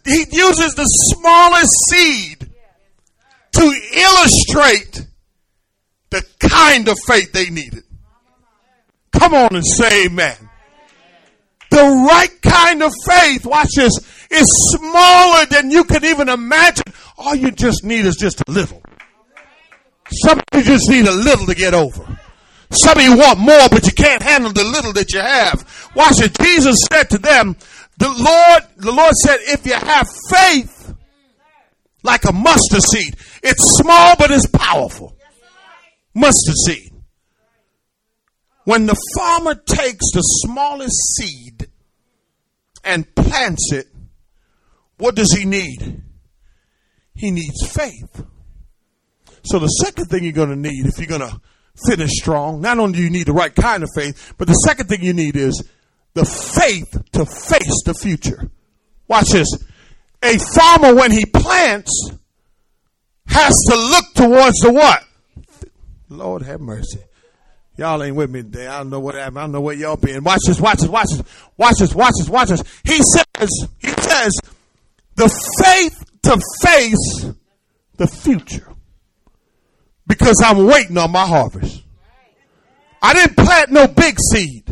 He 0.05 0.27
uses 0.31 0.75
the 0.75 0.85
smallest 0.85 1.71
seed 1.91 2.51
to 3.53 3.81
illustrate 3.95 5.07
the 6.11 6.25
kind 6.41 6.89
of 6.89 6.99
faith 7.07 7.33
they 7.33 7.51
needed. 7.51 7.85
Come 9.13 9.35
on 9.35 9.55
and 9.55 9.65
say 9.67 10.07
amen. 10.07 10.37
The 11.71 12.07
right 12.09 12.43
kind 12.43 12.83
of 12.83 12.93
faith, 13.07 13.47
watch 13.47 13.71
this, 13.77 13.93
is 14.31 14.77
smaller 14.77 15.47
than 15.47 15.71
you 15.71 15.85
can 15.85 16.05
even 16.05 16.29
imagine. 16.29 16.85
All 17.17 17.35
you 17.35 17.53
just 17.53 17.85
need 17.85 18.07
is 18.07 18.17
just 18.17 18.41
a 18.47 18.51
little. 18.51 18.83
Some 20.11 20.39
of 20.39 20.45
you 20.55 20.63
just 20.63 20.89
need 20.91 21.07
a 21.07 21.13
little 21.13 21.47
to 21.47 21.55
get 21.55 21.75
over. 21.75 22.19
Some 22.71 22.99
of 22.99 23.05
you 23.05 23.17
want 23.17 23.39
more, 23.39 23.69
but 23.71 23.85
you 23.85 23.93
can't 23.93 24.23
handle 24.23 24.53
the 24.53 24.65
little 24.65 24.93
that 24.93 25.13
you 25.13 25.21
have. 25.21 25.91
Watch 25.95 26.21
it. 26.21 26.37
Jesus 26.41 26.77
said 26.91 27.11
to 27.11 27.19
them, 27.19 27.57
the 27.99 28.09
Lord, 28.09 28.63
the 28.77 28.93
Lord 28.93 29.15
said, 29.15 29.39
if 29.43 29.67
you 29.67 29.75
have 29.75 30.09
faith 30.31 30.95
like 32.03 32.25
a 32.25 32.33
mustard 32.33 32.83
seed, 32.83 33.17
it's 33.43 33.77
small, 33.77 34.17
but 34.17 34.31
it's 34.31 34.47
powerful. 34.47 35.17
Mustard 36.15 36.55
seed. 36.67 36.93
When 38.65 38.87
the 38.87 38.97
farmer 39.17 39.55
takes 39.55 40.07
the 40.13 40.23
smallest 40.45 40.97
seed 41.17 41.69
and 42.85 43.13
plants 43.15 43.73
it, 43.73 43.87
what 44.97 45.17
does 45.17 45.33
he 45.33 45.45
need? 45.45 46.03
He 47.15 47.31
needs 47.31 47.67
faith. 47.67 48.25
So 49.45 49.59
the 49.59 49.67
second 49.67 50.07
thing 50.07 50.25
you're 50.25 50.33
going 50.33 50.51
to 50.51 50.57
need 50.57 50.87
if 50.87 50.99
you're 50.99 51.07
going 51.07 51.29
to 51.29 51.41
finish 51.89 52.11
strong, 52.13 52.61
not 52.61 52.79
only 52.79 52.99
do 52.99 53.03
you 53.03 53.11
need 53.11 53.27
the 53.27 53.33
right 53.33 53.55
kind 53.55 53.83
of 53.83 53.89
faith, 53.95 54.35
but 54.39 54.49
the 54.49 54.55
second 54.55 54.89
thing 54.89 55.03
you 55.03 55.13
need 55.13 55.37
is 55.37 55.63
the 56.15 56.25
faith 56.25 56.91
to 57.13 57.25
face 57.25 57.83
the 57.85 57.95
future. 57.95 58.51
Watch 59.09 59.31
this. 59.31 59.49
A 60.23 60.39
farmer, 60.55 60.95
when 60.95 61.11
he 61.11 61.25
plants, 61.25 62.11
has 63.27 63.55
to 63.69 63.77
look 63.77 64.05
towards 64.15 64.59
the 64.59 64.73
what? 64.73 65.03
Lord 66.09 66.43
have 66.43 66.61
mercy. 66.61 67.01
Y'all 67.77 68.03
ain't 68.03 68.17
with 68.17 68.31
me 68.31 68.43
today. 68.43 68.67
I 68.67 68.79
don't 68.79 68.91
know 68.91 69.01
what 69.01 69.15
happened. 69.15 69.39
I 69.39 69.43
don't 69.43 69.53
know 69.53 69.61
where 69.63 69.75
y'all 69.75 69.97
been. 69.97 70.23
Watch 70.23 70.41
this, 70.47 70.61
watch 70.61 70.81
this, 70.81 70.89
watch 70.89 71.07
this, 71.09 71.23
watch 71.57 71.77
this, 71.79 71.95
watch 71.95 72.13
this, 72.19 72.29
watch 72.29 72.49
this. 72.49 72.63
He 72.85 72.99
says, 72.99 73.49
he 73.79 73.89
says, 73.89 74.33
the 75.15 75.29
faith 75.63 76.05
to 76.25 76.39
face 76.63 77.33
the 77.97 78.07
future 78.07 78.75
because 80.11 80.43
I'm 80.45 80.67
waiting 80.67 80.99
on 80.99 81.13
my 81.13 81.25
harvest. 81.25 81.85
I 83.01 83.15
didn't 83.15 83.37
plant 83.37 83.71
no 83.71 83.87
big 83.87 84.19
seed. 84.33 84.65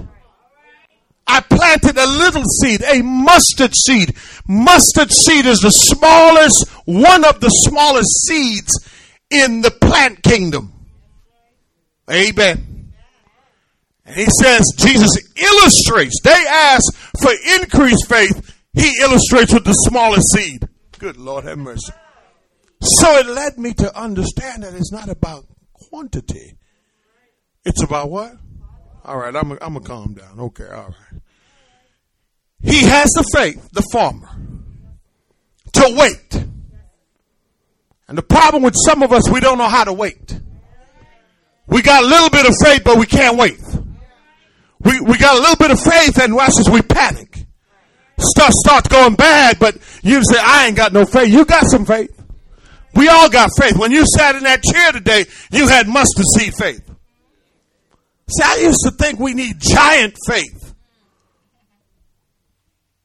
I 1.28 1.40
planted 1.40 1.96
a 1.96 2.06
little 2.06 2.42
seed, 2.42 2.82
a 2.82 3.02
mustard 3.02 3.72
seed. 3.86 4.16
Mustard 4.48 5.12
seed 5.12 5.46
is 5.46 5.60
the 5.60 5.70
smallest, 5.70 6.68
one 6.86 7.24
of 7.24 7.40
the 7.40 7.50
smallest 7.50 8.08
seeds 8.26 8.72
in 9.30 9.60
the 9.60 9.70
plant 9.70 10.24
kingdom. 10.24 10.72
Amen. 12.10 12.92
And 14.06 14.16
he 14.16 14.26
says, 14.42 14.64
Jesus 14.76 15.18
illustrates, 15.36 16.20
they 16.24 16.44
ask 16.48 16.94
for 17.22 17.30
increased 17.60 18.08
faith. 18.08 18.56
He 18.72 18.90
illustrates 19.02 19.52
with 19.54 19.64
the 19.64 19.72
smallest 19.72 20.26
seed. 20.34 20.68
Good 20.98 21.16
Lord 21.16 21.44
have 21.44 21.58
mercy. 21.58 21.92
So 22.80 23.18
it 23.18 23.26
led 23.26 23.58
me 23.58 23.74
to 23.74 23.98
understand 23.98 24.62
that 24.62 24.74
it's 24.74 24.92
not 24.92 25.08
about 25.08 25.44
quantity. 25.72 26.56
It's 27.64 27.82
about 27.82 28.10
what? 28.10 28.32
All 29.04 29.18
right, 29.18 29.34
I'm 29.34 29.48
going 29.48 29.58
to 29.58 29.80
calm 29.80 30.14
down. 30.14 30.38
Okay, 30.38 30.66
all 30.66 30.88
right. 30.88 31.22
He 32.60 32.84
has 32.84 33.08
the 33.10 33.28
faith, 33.32 33.70
the 33.72 33.82
farmer, 33.92 34.28
to 35.72 35.94
wait. 35.96 36.44
And 38.08 38.16
the 38.16 38.22
problem 38.22 38.62
with 38.62 38.74
some 38.84 39.02
of 39.02 39.12
us, 39.12 39.28
we 39.30 39.40
don't 39.40 39.58
know 39.58 39.68
how 39.68 39.84
to 39.84 39.92
wait. 39.92 40.40
We 41.66 41.82
got 41.82 42.02
a 42.02 42.06
little 42.06 42.30
bit 42.30 42.46
of 42.46 42.54
faith, 42.64 42.82
but 42.84 42.96
we 42.96 43.06
can't 43.06 43.36
wait. 43.36 43.60
We, 44.80 45.00
we 45.00 45.18
got 45.18 45.36
a 45.36 45.40
little 45.40 45.56
bit 45.56 45.70
of 45.70 45.80
faith 45.80 46.18
and 46.18 46.34
watch 46.34 46.52
as 46.58 46.70
we 46.70 46.80
panic. 46.82 47.44
Stuff 48.18 48.52
starts 48.52 48.88
going 48.88 49.14
bad, 49.14 49.58
but 49.58 49.76
you 50.02 50.22
say, 50.24 50.38
I 50.40 50.66
ain't 50.66 50.76
got 50.76 50.92
no 50.92 51.04
faith. 51.04 51.28
You 51.28 51.44
got 51.44 51.64
some 51.66 51.84
faith. 51.84 52.17
We 52.94 53.08
all 53.08 53.28
got 53.28 53.50
faith. 53.56 53.76
When 53.76 53.92
you 53.92 54.04
sat 54.06 54.36
in 54.36 54.44
that 54.44 54.62
chair 54.62 54.92
today, 54.92 55.24
you 55.52 55.68
had 55.68 55.88
mustard 55.88 56.24
seed 56.36 56.54
faith. 56.54 56.84
See, 58.30 58.42
I 58.44 58.56
used 58.56 58.80
to 58.84 58.90
think 58.90 59.18
we 59.18 59.34
need 59.34 59.56
giant 59.58 60.16
faith. 60.26 60.74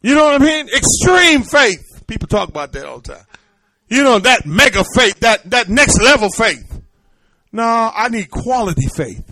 You 0.01 0.15
know 0.15 0.25
what 0.25 0.41
I 0.41 0.45
mean? 0.45 0.67
Extreme 0.69 1.43
faith. 1.43 2.03
People 2.07 2.27
talk 2.27 2.49
about 2.49 2.73
that 2.73 2.85
all 2.85 2.99
the 2.99 3.13
time. 3.13 3.25
You 3.87 4.03
know, 4.03 4.19
that 4.19 4.45
mega 4.45 4.83
faith, 4.95 5.19
that, 5.19 5.49
that 5.51 5.69
next 5.69 6.01
level 6.01 6.29
faith. 6.29 6.81
No, 7.51 7.63
I 7.63 8.09
need 8.09 8.29
quality 8.29 8.87
faith. 8.95 9.23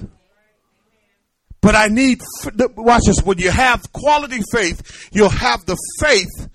But 1.60 1.76
I 1.76 1.88
need, 1.88 2.22
watch 2.76 3.04
this, 3.06 3.22
when 3.24 3.38
you 3.38 3.52
have 3.52 3.92
quality 3.92 4.42
faith, 4.52 5.10
you'll 5.12 5.30
have 5.30 5.66
the 5.66 5.78
faith 6.00 6.50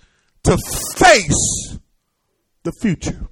to 0.44 0.56
face 0.96 1.78
the 2.62 2.72
future 2.80 3.28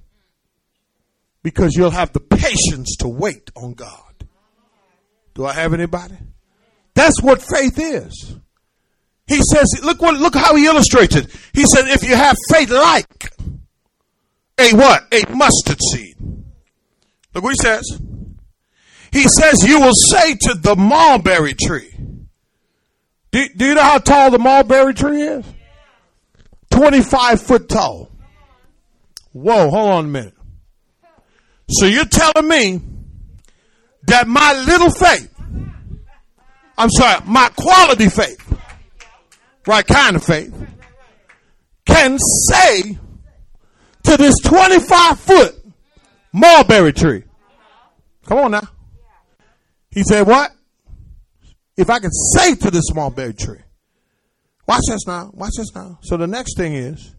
because 1.45 1.75
you'll 1.75 1.91
have 1.91 2.11
the 2.11 2.19
patience 2.19 2.95
to 2.97 3.07
wait 3.07 3.51
on 3.55 3.75
God. 3.75 4.25
Do 5.35 5.45
I 5.45 5.53
have 5.53 5.75
anybody? 5.75 6.17
That's 6.95 7.21
what 7.21 7.39
faith 7.39 7.77
is. 7.77 8.35
He 9.27 9.39
says, 9.53 9.79
look 9.83 10.01
what, 10.01 10.15
look 10.15 10.33
how 10.33 10.55
he 10.55 10.65
illustrates 10.65 11.15
it. 11.15 11.27
He 11.53 11.65
said, 11.65 11.87
if 11.87 12.01
you 12.01 12.15
have 12.15 12.35
faith 12.51 12.71
like 12.71 13.31
a 14.57 14.75
what? 14.75 15.03
A 15.13 15.31
mustard 15.35 15.77
seed. 15.91 16.15
Look 17.35 17.43
what 17.43 17.51
he 17.51 17.61
says. 17.61 18.01
He 19.11 19.25
says, 19.39 19.61
you 19.67 19.79
will 19.79 19.93
say 19.93 20.33
to 20.33 20.55
the 20.55 20.75
mulberry 20.75 21.53
tree. 21.53 21.95
Do, 23.29 23.47
do 23.55 23.65
you 23.67 23.75
know 23.75 23.83
how 23.83 23.99
tall 23.99 24.31
the 24.31 24.39
mulberry 24.39 24.95
tree 24.95 25.21
is? 25.21 25.45
25 26.71 27.39
foot 27.39 27.69
tall. 27.69 28.09
Whoa, 29.31 29.69
hold 29.69 29.89
on 29.91 30.05
a 30.05 30.07
minute. 30.07 30.35
So 31.69 31.85
you're 31.87 32.05
telling 32.05 32.47
me 32.47 32.81
that 34.03 34.27
my 34.27 34.53
little 34.67 34.91
faith, 34.91 35.31
I'm 36.77 36.89
sorry, 36.89 37.21
my 37.25 37.49
quality 37.55 38.09
faith, 38.09 38.41
right 39.65 39.85
kind 39.85 40.15
of 40.15 40.23
faith, 40.23 40.53
can 41.85 42.17
say 42.19 42.97
to 44.03 44.17
this 44.17 44.35
25 44.43 45.19
foot 45.19 45.55
mulberry 46.31 46.93
tree, 46.93 47.23
come 48.25 48.37
on 48.37 48.51
now. 48.51 48.67
He 49.89 50.03
said, 50.03 50.27
what? 50.27 50.51
If 51.77 51.89
I 51.89 51.99
can 51.99 52.11
say 52.11 52.55
to 52.55 52.71
this 52.71 52.93
mulberry 52.93 53.33
tree, 53.33 53.59
watch 54.67 54.83
this 54.87 55.07
now, 55.07 55.31
watch 55.33 55.53
this 55.57 55.73
now. 55.73 55.99
So 56.03 56.17
the 56.17 56.27
next 56.27 56.57
thing 56.57 56.73
is, 56.73 57.15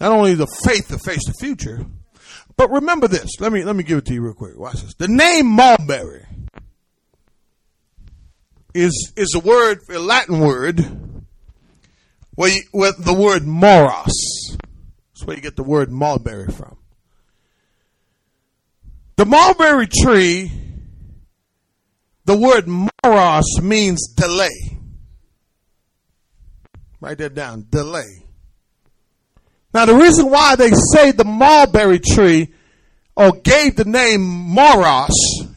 not 0.00 0.12
only 0.12 0.34
the 0.34 0.46
faith 0.64 0.88
to 0.88 0.98
face 0.98 1.24
the 1.26 1.34
future, 1.38 1.84
but 2.56 2.70
remember 2.70 3.08
this. 3.08 3.40
Let 3.40 3.52
me 3.52 3.64
let 3.64 3.76
me 3.76 3.82
give 3.82 3.98
it 3.98 4.06
to 4.06 4.14
you 4.14 4.22
real 4.22 4.34
quick. 4.34 4.56
Watch 4.56 4.82
this. 4.82 4.94
The 4.94 5.08
name 5.08 5.46
mulberry 5.46 6.26
is 8.74 9.12
is 9.16 9.34
a 9.34 9.40
word, 9.40 9.80
a 9.88 9.98
Latin 9.98 10.40
word, 10.40 10.80
where 12.34 12.50
you, 12.50 12.62
with 12.72 13.04
the 13.04 13.14
word 13.14 13.46
moros. 13.46 14.56
That's 15.14 15.24
where 15.24 15.36
you 15.36 15.42
get 15.42 15.56
the 15.56 15.62
word 15.62 15.90
mulberry 15.90 16.48
from. 16.48 16.76
The 19.16 19.26
mulberry 19.26 19.86
tree, 19.86 20.50
the 22.24 22.36
word 22.36 22.66
moros 22.66 23.60
means 23.60 24.12
delay. 24.14 24.78
Write 27.00 27.18
that 27.18 27.34
down. 27.34 27.66
Delay. 27.68 28.21
Now, 29.74 29.86
the 29.86 29.94
reason 29.94 30.30
why 30.30 30.56
they 30.56 30.70
say 30.92 31.12
the 31.12 31.24
mulberry 31.24 31.98
tree 31.98 32.48
or 33.16 33.32
gave 33.32 33.76
the 33.76 33.84
name 33.84 34.22
moros 34.22 35.14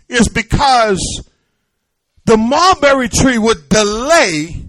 is 0.07 0.29
because 0.29 0.99
the 2.25 2.37
mulberry 2.37 3.09
tree 3.09 3.37
would 3.37 3.69
delay 3.69 4.65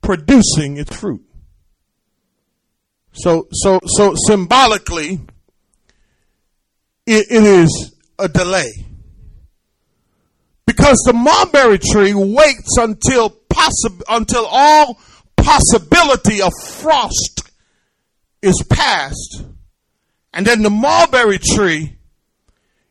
producing 0.00 0.76
its 0.76 0.96
fruit. 0.96 1.22
So, 3.12 3.48
so, 3.52 3.80
so 3.84 4.14
symbolically, 4.26 5.20
it, 7.06 7.26
it 7.30 7.44
is 7.44 7.94
a 8.18 8.28
delay. 8.28 8.70
Because 10.66 10.96
the 11.04 11.12
mulberry 11.12 11.78
tree 11.78 12.14
waits 12.14 12.78
until 12.78 13.30
possi- 13.30 14.02
until 14.08 14.46
all 14.46 14.98
possibility 15.36 16.40
of 16.40 16.52
frost 16.64 17.51
is 18.42 18.62
past. 18.68 19.44
And 20.34 20.46
then 20.46 20.62
the 20.62 20.70
mulberry 20.70 21.38
tree 21.38 21.96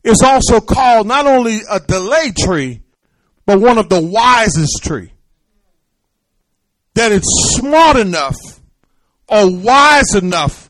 is 0.03 0.21
also 0.23 0.59
called 0.59 1.07
not 1.07 1.27
only 1.27 1.59
a 1.69 1.79
delay 1.79 2.31
tree, 2.37 2.81
but 3.45 3.59
one 3.59 3.77
of 3.77 3.89
the 3.89 4.01
wisest 4.01 4.83
tree. 4.83 5.11
That 6.95 7.11
it's 7.11 7.55
smart 7.55 7.97
enough 7.97 8.35
or 9.27 9.49
wise 9.49 10.13
enough 10.13 10.69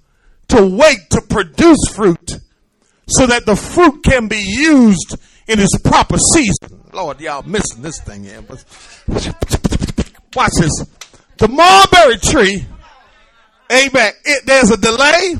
to 0.49 0.65
wait 0.65 0.99
to 1.11 1.21
produce 1.21 1.87
fruit 1.93 2.31
so 3.07 3.27
that 3.27 3.45
the 3.45 3.55
fruit 3.55 4.03
can 4.03 4.27
be 4.27 4.41
used 4.41 5.15
in 5.47 5.59
its 5.59 5.77
proper 5.79 6.17
season. 6.33 6.81
Lord, 6.93 7.19
y'all 7.21 7.43
missing 7.43 7.81
this 7.81 7.99
thing 8.01 8.23
here. 8.23 8.41
Watch 10.35 10.51
this. 10.59 10.85
The 11.37 11.47
mulberry 11.47 12.17
tree, 12.17 12.65
amen, 13.71 14.13
it, 14.25 14.45
there's 14.45 14.71
a 14.71 14.77
delay, 14.77 15.35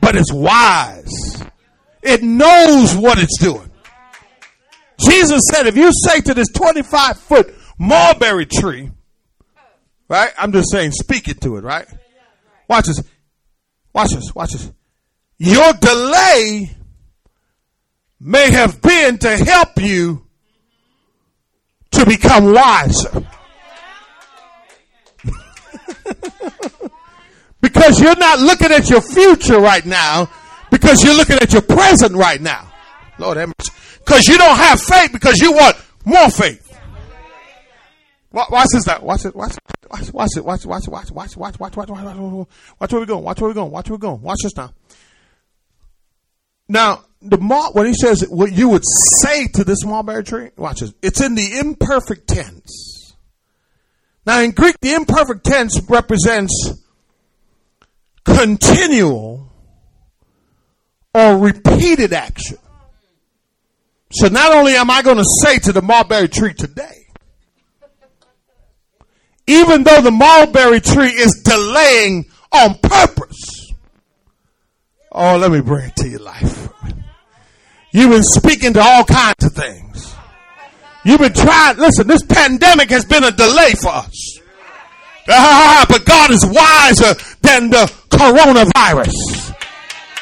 but 0.00 0.14
it's 0.16 0.32
wise. 0.32 1.42
It 2.02 2.22
knows 2.22 2.94
what 2.94 3.18
it's 3.18 3.38
doing. 3.38 3.70
Jesus 5.00 5.42
said, 5.52 5.66
if 5.66 5.76
you 5.76 5.90
say 5.92 6.20
to 6.20 6.34
this 6.34 6.48
25 6.48 7.18
foot 7.18 7.54
mulberry 7.78 8.46
tree, 8.46 8.90
right? 10.08 10.32
I'm 10.38 10.52
just 10.52 10.70
saying, 10.70 10.92
speak 10.92 11.28
it 11.28 11.40
to 11.42 11.56
it, 11.56 11.64
right? 11.64 11.86
Watch 12.68 12.86
this. 12.86 13.02
Watch 13.94 14.10
this. 14.10 14.34
Watch 14.34 14.52
this. 14.52 14.72
Your 15.38 15.72
delay 15.74 16.70
may 18.20 18.50
have 18.50 18.82
been 18.82 19.18
to 19.18 19.36
help 19.36 19.80
you 19.80 20.26
to 21.92 22.04
become 22.04 22.52
wiser. 22.52 23.26
Because 27.60 28.00
you're 28.00 28.16
not 28.16 28.38
looking 28.38 28.70
at 28.70 28.88
your 28.88 29.00
future 29.00 29.60
right 29.60 29.84
now, 29.84 30.30
because 30.70 31.02
you're 31.02 31.14
looking 31.14 31.36
at 31.36 31.52
your 31.52 31.62
present 31.62 32.14
right 32.14 32.40
now. 32.40 32.70
Lord 33.18 33.38
Because 33.98 34.26
you 34.28 34.38
don't 34.38 34.56
have 34.56 34.80
faith 34.80 35.12
because 35.12 35.40
you 35.40 35.52
want 35.52 35.76
more 36.04 36.30
faith. 36.30 36.64
Watch 38.30 38.68
this 38.72 38.86
now. 38.86 39.00
Watch 39.00 39.24
it. 39.24 39.34
Watch 39.34 39.56
it. 39.56 39.62
Watch, 39.90 40.12
watch 40.12 40.36
it. 40.36 40.44
Watch 40.44 40.62
it. 40.62 40.68
Watch 40.68 40.86
it. 40.86 40.90
Watch 40.90 41.10
it. 41.10 41.36
Watch 41.36 41.44
it. 41.44 41.70
Watch 41.70 41.70
it. 41.70 41.70
Watch 41.70 41.70
watch 41.70 41.96
watch 41.96 42.56
watch 42.56 42.78
watch 42.78 42.92
where 42.92 43.00
we 43.00 43.06
going. 43.06 43.22
Watch 43.24 43.40
where 43.40 43.48
we 43.48 43.54
going. 43.54 43.72
Watch 43.72 43.88
where 43.88 43.96
we 43.96 44.00
going. 44.00 44.22
Watch 44.22 44.38
this 44.42 44.56
now. 44.56 44.72
Now 46.68 47.04
the 47.22 47.38
mark 47.38 47.74
when 47.74 47.86
he 47.86 47.94
says 47.94 48.24
what 48.28 48.52
you 48.52 48.68
would 48.68 48.84
say 49.22 49.48
to 49.54 49.64
this 49.64 49.84
mulberry 49.84 50.22
tree. 50.22 50.50
Watch 50.56 50.80
this. 50.80 50.92
It's 51.02 51.20
in 51.20 51.34
the 51.34 51.58
imperfect 51.58 52.28
tense. 52.28 53.14
Now 54.26 54.40
in 54.40 54.50
Greek, 54.50 54.76
the 54.80 54.92
imperfect 54.92 55.44
tense 55.44 55.80
represents 55.88 56.74
continual 58.36 59.52
or 61.14 61.38
repeated 61.38 62.12
action. 62.12 62.58
So 64.12 64.28
not 64.28 64.52
only 64.52 64.74
am 64.74 64.90
I 64.90 65.02
going 65.02 65.18
to 65.18 65.24
say 65.44 65.58
to 65.58 65.72
the 65.72 65.82
mulberry 65.82 66.28
tree 66.28 66.54
today, 66.54 67.06
even 69.46 69.82
though 69.82 70.02
the 70.02 70.10
mulberry 70.10 70.80
tree 70.80 71.08
is 71.08 71.42
delaying 71.44 72.26
on 72.52 72.78
purpose. 72.82 73.72
Oh, 75.10 75.36
let 75.38 75.50
me 75.50 75.60
bring 75.60 75.88
it 75.88 75.96
to 75.96 76.08
your 76.08 76.20
life. 76.20 76.68
You've 77.92 78.10
been 78.10 78.22
speaking 78.22 78.74
to 78.74 78.80
all 78.80 79.04
kinds 79.04 79.44
of 79.44 79.52
things. 79.52 80.14
You've 81.04 81.20
been 81.20 81.32
trying, 81.32 81.78
listen, 81.78 82.06
this 82.06 82.22
pandemic 82.22 82.90
has 82.90 83.06
been 83.06 83.24
a 83.24 83.30
delay 83.30 83.72
for 83.72 83.88
us. 83.88 84.37
Ah, 85.28 85.84
but 85.88 86.04
God 86.04 86.30
is 86.30 86.44
wiser 86.44 87.14
than 87.42 87.70
the 87.70 87.92
coronavirus. 88.10 89.54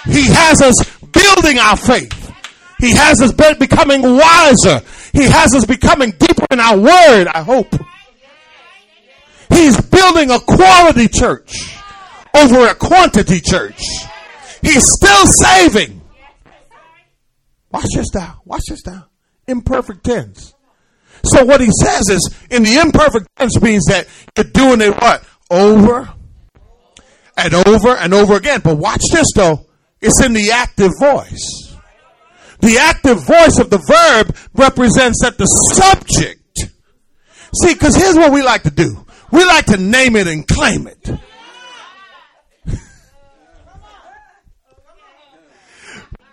He 0.07 0.27
has 0.27 0.61
us 0.63 0.75
building 1.13 1.59
our 1.59 1.77
faith. 1.77 2.35
He 2.79 2.91
has 2.95 3.21
us 3.21 3.33
becoming 3.33 4.03
wiser. 4.03 4.81
He 5.13 5.25
has 5.25 5.55
us 5.55 5.65
becoming 5.65 6.11
deeper 6.13 6.47
in 6.51 6.61
our 6.61 6.77
word, 6.77 7.29
I 7.29 7.43
hope. 7.43 7.75
He's 9.51 9.81
building 9.81 10.31
a 10.31 10.41
quality 10.41 11.09
church 11.09 11.79
over 12.35 12.67
a 12.67 12.75
quantity 12.75 13.41
church. 13.41 13.81
He's 14.61 14.85
still 14.85 15.27
saving. 15.27 16.03
Watch 17.71 17.87
this 17.95 18.13
now. 18.15 18.43
Watch 18.45 18.63
this 18.69 18.85
now. 18.87 19.07
Imperfect 19.47 20.05
tense. 20.05 20.55
So 21.27 21.45
what 21.45 21.61
he 21.61 21.71
says 21.83 22.09
is, 22.09 22.35
in 22.51 22.63
the 22.63 22.79
imperfect 22.79 23.27
tense 23.37 23.61
means 23.61 23.85
that 23.87 24.07
you're 24.37 24.45
doing 24.45 24.81
it 24.81 24.95
what? 25.01 25.25
Over 25.51 26.13
and 27.37 27.55
over 27.55 27.91
and 27.97 28.15
over 28.15 28.37
again. 28.37 28.61
But 28.63 28.77
watch 28.79 29.03
this 29.13 29.27
though. 29.35 29.67
It's 30.01 30.23
in 30.25 30.33
the 30.33 30.51
active 30.53 30.93
voice. 31.01 31.75
The 32.61 32.79
active 32.79 33.19
voice 33.25 33.59
of 33.59 33.71
the 33.71 33.79
verb 33.79 34.37
represents 34.55 35.21
that 35.23 35.37
the 35.39 35.47
subject. 35.47 36.43
See, 37.63 37.73
because 37.75 37.97
here's 37.97 38.17
what 38.17 38.33
we 38.33 38.43
like 38.43 38.65
to 38.65 38.71
do. 38.71 39.05
We 39.31 39.45
like 39.45 39.67
to 39.67 39.77
name 39.77 40.17
it 40.17 40.27
and 40.27 40.47
claim 40.47 40.87
it. 40.87 41.11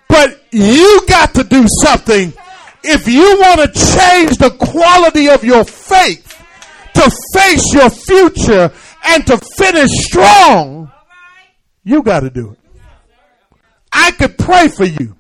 but 0.08 0.44
you 0.52 1.02
got 1.08 1.34
to 1.36 1.44
do 1.44 1.66
something 1.82 2.34
if 2.84 3.08
you 3.08 3.40
want 3.40 3.62
to 3.62 3.68
change 3.68 4.38
the 4.38 4.52
quality 4.60 5.30
of 5.30 5.44
your 5.44 5.64
faith 5.64 6.30
to 6.94 7.12
face 7.34 7.74
your 7.74 7.90
future 7.90 8.72
and 9.06 9.26
to 9.28 9.38
finish 9.38 9.90
strong. 9.92 10.92
You 11.84 12.04
got 12.04 12.22
to 12.22 12.30
do 12.30 12.52
it. 12.52 12.60
I 13.92 14.12
could 14.12 14.38
pray 14.38 14.68
for 14.70 14.86
you. 14.86 15.16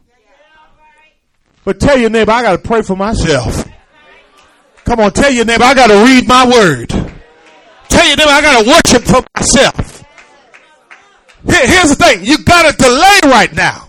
But 1.65 1.79
tell 1.79 1.97
your 1.97 2.09
neighbor, 2.09 2.31
I 2.31 2.41
got 2.41 2.51
to 2.53 2.57
pray 2.67 2.81
for 2.81 2.95
myself. 2.95 3.65
Come 4.85 4.99
on, 4.99 5.11
tell 5.11 5.31
your 5.31 5.45
neighbor, 5.45 5.63
I 5.63 5.73
got 5.73 5.87
to 5.87 6.03
read 6.03 6.27
my 6.27 6.47
word 6.47 7.13
tell 7.93 8.07
you, 8.07 8.15
I 8.31 8.41
got 8.41 8.63
to 8.63 8.69
worship 8.69 9.03
for 9.03 9.23
myself. 9.35 10.03
Here, 11.45 11.67
here's 11.67 11.89
the 11.89 11.95
thing. 11.95 12.25
You 12.25 12.43
got 12.43 12.71
to 12.71 12.77
delay 12.77 13.19
right 13.31 13.53
now. 13.53 13.82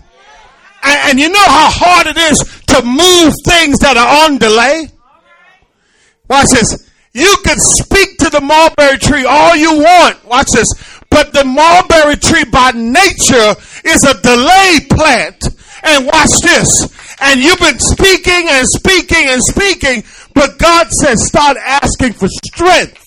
And, 0.85 1.09
and 1.09 1.19
you 1.19 1.29
know 1.29 1.45
how 1.45 1.69
hard 1.71 2.07
it 2.07 2.17
is 2.17 2.39
to 2.67 2.81
move 2.85 3.33
things 3.43 3.79
that 3.79 3.97
are 3.97 4.25
on 4.25 4.37
delay? 4.37 4.87
Watch 6.29 6.49
this. 6.51 6.89
You 7.13 7.35
can 7.43 7.57
speak 7.57 8.17
to 8.19 8.29
the 8.29 8.41
mulberry 8.41 8.97
tree 8.97 9.25
all 9.25 9.55
you 9.55 9.79
want. 9.79 10.23
Watch 10.25 10.47
this. 10.53 10.67
But 11.09 11.33
the 11.33 11.45
mulberry 11.45 12.17
tree 12.17 12.43
by 12.43 12.71
nature 12.71 13.55
is 13.85 14.03
a 14.03 14.19
delay 14.21 14.79
plant. 14.89 15.47
And 15.83 16.05
watch 16.05 16.41
this. 16.41 16.91
And 17.21 17.39
you've 17.39 17.59
been 17.59 17.79
speaking 17.79 18.47
and 18.49 18.67
speaking 18.67 19.29
and 19.29 19.41
speaking, 19.41 20.03
But 20.33 20.59
God 20.59 20.87
says, 20.91 21.25
start 21.25 21.57
asking 21.57 22.13
for 22.13 22.27
strength. 22.27 23.01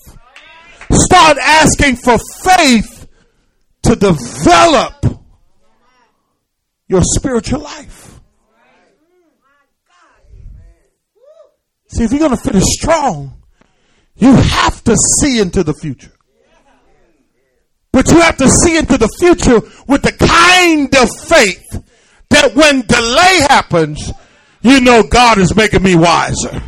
Start 0.91 1.37
asking 1.39 1.97
for 1.97 2.19
faith 2.43 3.07
to 3.83 3.95
develop 3.95 4.98
your 6.89 7.03
spiritual 7.03 7.61
life. 7.61 8.21
See, 11.89 12.05
if 12.05 12.11
you're 12.11 12.21
going 12.21 12.37
to 12.37 12.37
finish 12.37 12.65
strong, 12.65 13.43
you 14.17 14.33
have 14.35 14.83
to 14.85 14.97
see 15.21 15.41
into 15.41 15.63
the 15.63 15.75
future. 15.75 16.13
But 17.93 18.11
you 18.11 18.21
have 18.21 18.37
to 18.39 18.49
see 18.49 18.77
into 18.77 18.99
the 18.99 19.09
future 19.19 19.61
with 19.87 20.03
the 20.03 20.13
kind 20.13 20.95
of 20.95 21.09
faith 21.27 21.85
that 22.31 22.55
when 22.55 22.83
delay 22.83 23.47
happens, 23.49 24.13
you 24.61 24.81
know 24.81 25.03
God 25.03 25.39
is 25.39 25.57
making 25.57 25.83
me 25.83 25.97
wiser. 25.97 26.63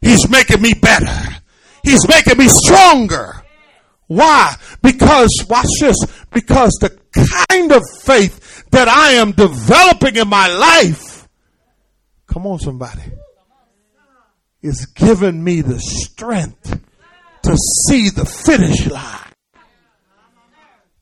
He's 0.00 0.28
making 0.30 0.62
me 0.62 0.72
better. 0.74 1.36
He's 1.82 2.08
making 2.08 2.38
me 2.38 2.48
stronger. 2.48 3.42
Why? 4.06 4.54
Because, 4.82 5.44
watch 5.48 5.68
this, 5.80 5.96
because 6.32 6.72
the 6.80 6.98
kind 7.12 7.72
of 7.72 7.82
faith 8.02 8.45
that 8.70 8.88
I 8.88 9.12
am 9.12 9.32
developing 9.32 10.16
in 10.16 10.28
my 10.28 10.48
life, 10.48 11.28
come 12.26 12.46
on, 12.46 12.58
somebody, 12.58 13.02
is 14.62 14.86
giving 14.86 15.42
me 15.42 15.60
the 15.60 15.78
strength 15.80 16.80
to 17.42 17.56
see 17.88 18.10
the 18.10 18.24
finish 18.24 18.86
line. 18.86 19.20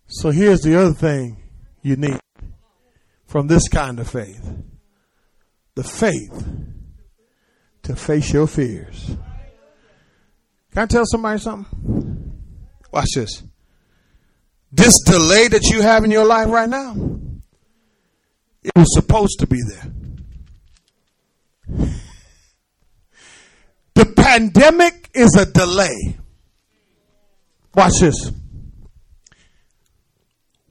So 0.06 0.30
here's 0.30 0.60
the 0.60 0.78
other 0.78 0.92
thing 0.92 1.42
you 1.82 1.96
need 1.96 2.20
from 3.26 3.46
this 3.48 3.68
kind 3.68 3.98
of 3.98 4.08
faith 4.08 4.48
the 5.74 5.82
faith 5.82 6.46
to 7.82 7.96
face 7.96 8.32
your 8.32 8.46
fears. 8.46 9.06
Can 10.72 10.82
I 10.82 10.86
tell 10.86 11.04
somebody 11.04 11.40
something? 11.40 12.32
Watch 12.92 13.08
this. 13.14 13.42
This 14.70 14.94
delay 15.04 15.48
that 15.48 15.64
you 15.72 15.82
have 15.82 16.04
in 16.04 16.10
your 16.10 16.24
life 16.24 16.48
right 16.48 16.68
now, 16.68 16.94
it 18.64 18.72
was 18.74 18.92
supposed 18.94 19.40
to 19.40 19.46
be 19.46 19.60
there. 19.68 19.92
The 23.94 24.06
pandemic 24.06 25.10
is 25.14 25.36
a 25.36 25.46
delay. 25.46 26.16
Watch 27.74 27.92
this. 28.00 28.32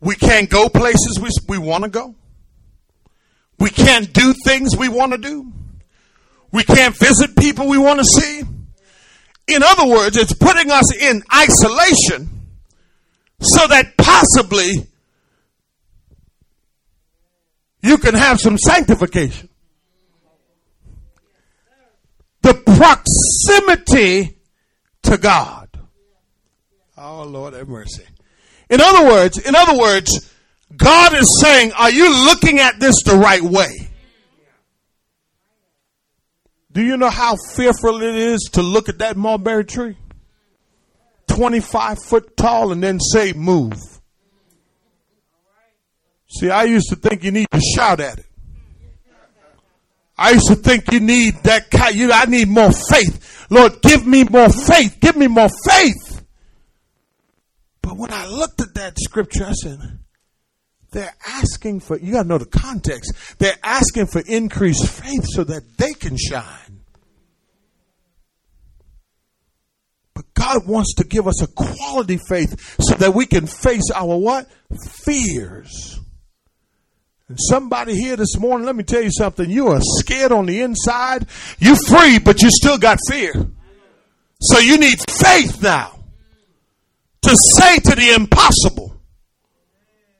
We 0.02 0.16
can't 0.16 0.50
go 0.50 0.68
places 0.68 1.20
we, 1.22 1.30
we 1.48 1.58
want 1.58 1.84
to 1.86 1.90
go. 1.90 2.16
We 3.60 3.70
can't 3.70 4.12
do 4.12 4.34
things 4.44 4.76
we 4.76 4.90
want 4.90 5.14
to 5.14 5.18
do. 5.18 5.52
We 6.52 6.64
can't 6.64 6.98
visit 6.98 7.36
people 7.38 7.68
we 7.68 7.78
want 7.78 8.00
to 8.00 8.06
see. 8.06 8.44
In 9.48 9.64
other 9.64 9.88
words, 9.88 10.18
it's 10.18 10.34
putting 10.34 10.72
us 10.72 10.96
in 10.96 11.24
isolation 11.34 12.30
so 13.40 13.68
that 13.68 13.98
possibly 13.98 14.88
you 17.84 17.98
can 17.98 18.16
have 18.16 18.40
some 18.40 18.58
sanctification. 18.58 19.50
The 22.42 22.54
proximity 22.56 24.38
to 25.04 25.18
God. 25.18 25.70
Oh 26.98 27.24
Lord 27.24 27.54
have 27.54 27.68
mercy. 27.68 28.06
In 28.70 28.80
other 28.82 29.06
words, 29.06 29.38
in 29.38 29.56
other 29.56 29.78
words, 29.78 30.32
God 30.76 31.14
is 31.14 31.40
saying, 31.42 31.74
are 31.74 31.92
you 31.92 32.10
looking 32.26 32.60
at 32.60 32.80
this 32.80 32.96
the 33.04 33.16
right 33.16 33.42
way? 33.42 33.90
Do 36.72 36.82
you 36.82 36.98
know 36.98 37.10
how 37.10 37.36
fearful 37.54 38.02
it 38.02 38.16
is 38.16 38.50
to 38.54 38.64
look 38.64 38.90
at 38.90 39.00
that 39.00 39.16
mulberry 39.16 39.66
tree? 39.66 39.98
25 41.28 41.98
foot 42.04 42.36
tall 42.36 42.72
and 42.72 42.82
then 42.82 43.00
say 43.00 43.34
move. 43.34 43.80
See, 46.40 46.50
I 46.50 46.64
used 46.64 46.90
to 46.90 46.96
think 46.96 47.24
you 47.24 47.32
need 47.32 47.48
to 47.52 47.62
shout 47.76 48.00
at 48.00 48.20
it. 48.20 48.26
I 50.18 50.32
used 50.32 50.48
to 50.48 50.56
think 50.56 50.92
you 50.92 51.00
need 51.00 51.36
that 51.44 51.70
kind, 51.70 51.96
you, 51.96 52.12
I 52.12 52.26
need 52.26 52.48
more 52.48 52.72
faith. 52.72 53.48
Lord, 53.50 53.82
give 53.82 54.06
me 54.06 54.24
more 54.24 54.50
faith. 54.50 54.98
Give 55.00 55.16
me 55.16 55.28
more 55.28 55.50
faith. 55.68 56.24
But 57.82 57.98
when 57.98 58.12
I 58.12 58.28
looked 58.28 58.62
at 58.62 58.74
that 58.76 58.98
scripture, 59.00 59.46
I 59.46 59.52
said, 59.52 59.80
they're 60.92 61.16
asking 61.28 61.82
for, 61.82 61.98
you 61.98 62.14
got 62.14 62.24
to 62.24 62.30
know 62.30 62.38
the 62.38 62.46
context. 62.46 63.14
They're 63.40 63.58
asking 63.64 64.08
for 64.08 64.22
increased 64.26 64.88
faith 64.88 65.26
so 65.26 65.44
that 65.44 65.78
they 65.78 65.94
can 65.94 66.18
shine. 66.18 66.82
But 70.14 70.32
God 70.36 70.68
wants 70.68 70.94
to 70.96 71.04
give 71.04 71.28
us 71.28 71.42
a 71.42 71.48
quality 71.48 72.20
faith 72.30 72.78
so 72.80 72.96
that 72.96 73.14
we 73.14 73.26
can 73.26 73.48
face 73.48 73.90
our 73.94 74.18
what? 74.18 74.48
Fears. 75.04 76.00
Somebody 77.38 77.96
here 77.96 78.16
this 78.16 78.38
morning, 78.38 78.66
let 78.66 78.76
me 78.76 78.84
tell 78.84 79.02
you 79.02 79.12
something. 79.12 79.50
You 79.50 79.70
are 79.70 79.82
scared 79.82 80.32
on 80.32 80.46
the 80.46 80.62
inside. 80.62 81.28
You're 81.60 81.76
free, 81.76 82.20
but 82.20 82.42
you 82.42 82.50
still 82.52 82.78
got 82.78 82.98
fear. 83.10 83.34
So 84.42 84.60
you 84.60 84.78
need 84.78 85.00
faith 85.10 85.62
now 85.62 86.00
to 87.22 87.36
say 87.56 87.80
to 87.80 87.96
the 87.96 88.14
impossible, 88.16 89.00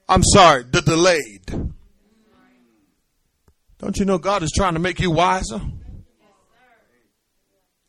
I'm 0.08 0.22
sorry, 0.22 0.64
the 0.64 0.80
delayed. 0.80 1.72
Don't 3.78 3.98
you 3.98 4.06
know 4.06 4.18
God 4.18 4.42
is 4.42 4.50
trying 4.50 4.74
to 4.74 4.80
make 4.80 5.00
you 5.00 5.10
wiser? 5.10 5.60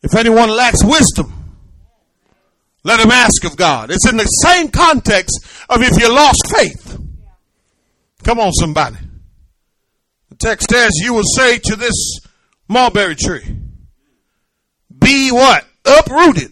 If 0.04 0.14
anyone 0.16 0.50
lacks 0.50 0.84
wisdom, 0.84 1.34
let 2.84 3.00
him 3.00 3.12
ask 3.12 3.44
of 3.46 3.58
God. 3.58 3.90
It's 3.90 4.08
in 4.08 4.18
the 4.18 4.26
same 4.26 4.70
context 4.70 5.40
of 5.70 5.82
if 5.82 6.00
you 6.00 6.14
lost 6.14 6.44
faith. 6.54 7.00
Come 8.24 8.40
on, 8.40 8.52
somebody. 8.52 8.98
Text 10.46 10.70
says, 10.70 10.92
You 11.02 11.16
will 11.16 11.24
say 11.24 11.58
to 11.58 11.76
this 11.76 12.20
mulberry 12.68 13.16
tree, 13.16 13.58
Be 14.96 15.32
what? 15.32 15.66
Uprooted 15.84 16.52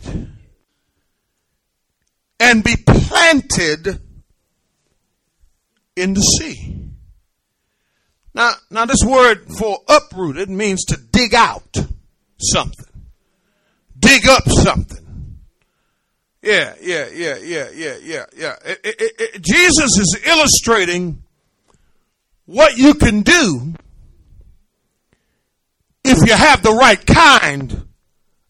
and 2.40 2.64
be 2.64 2.76
planted 2.76 4.02
in 5.96 6.16
the 6.16 6.22
sea. 6.22 6.90
Now, 8.34 8.54
now 8.72 8.86
this 8.86 9.04
word 9.06 9.46
for 9.60 9.78
uprooted 9.88 10.50
means 10.50 10.86
to 10.86 10.98
dig 10.98 11.36
out 11.36 11.78
something. 12.42 13.04
Dig 14.00 14.28
up 14.28 14.50
something. 14.50 15.38
Yeah, 16.42 16.74
yeah, 16.82 17.10
yeah, 17.14 17.38
yeah, 17.38 17.70
yeah, 17.72 17.96
yeah, 18.04 18.26
yeah. 18.36 18.56
Jesus 19.40 20.00
is 20.00 20.20
illustrating 20.26 21.23
what 22.46 22.78
you 22.78 22.94
can 22.94 23.22
do 23.22 23.74
if 26.04 26.28
you 26.28 26.34
have 26.34 26.62
the 26.62 26.72
right 26.72 27.04
kind 27.06 27.88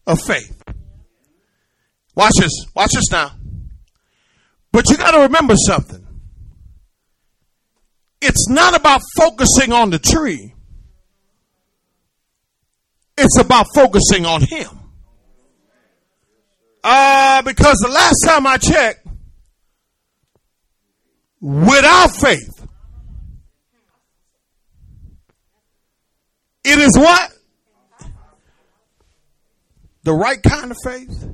of 0.06 0.20
faith. 0.20 0.62
Watch 2.14 2.32
this. 2.38 2.66
Watch 2.74 2.92
this 2.92 3.10
now. 3.10 3.32
But 4.72 4.90
you 4.90 4.96
got 4.96 5.12
to 5.12 5.20
remember 5.20 5.54
something. 5.56 6.04
It's 8.20 8.48
not 8.48 8.74
about 8.74 9.02
focusing 9.16 9.72
on 9.72 9.90
the 9.90 9.98
tree. 9.98 10.54
It's 13.16 13.38
about 13.38 13.66
focusing 13.74 14.26
on 14.26 14.42
him. 14.42 14.68
Uh, 16.82 17.42
because 17.42 17.76
the 17.82 17.88
last 17.88 18.16
time 18.26 18.46
I 18.46 18.56
checked, 18.58 19.06
without 21.40 22.10
faith, 22.10 22.53
it 26.64 26.78
is 26.78 26.96
what? 26.96 27.30
The 30.02 30.12
right 30.12 30.42
kind 30.42 30.70
of 30.70 30.76
faith 30.84 31.24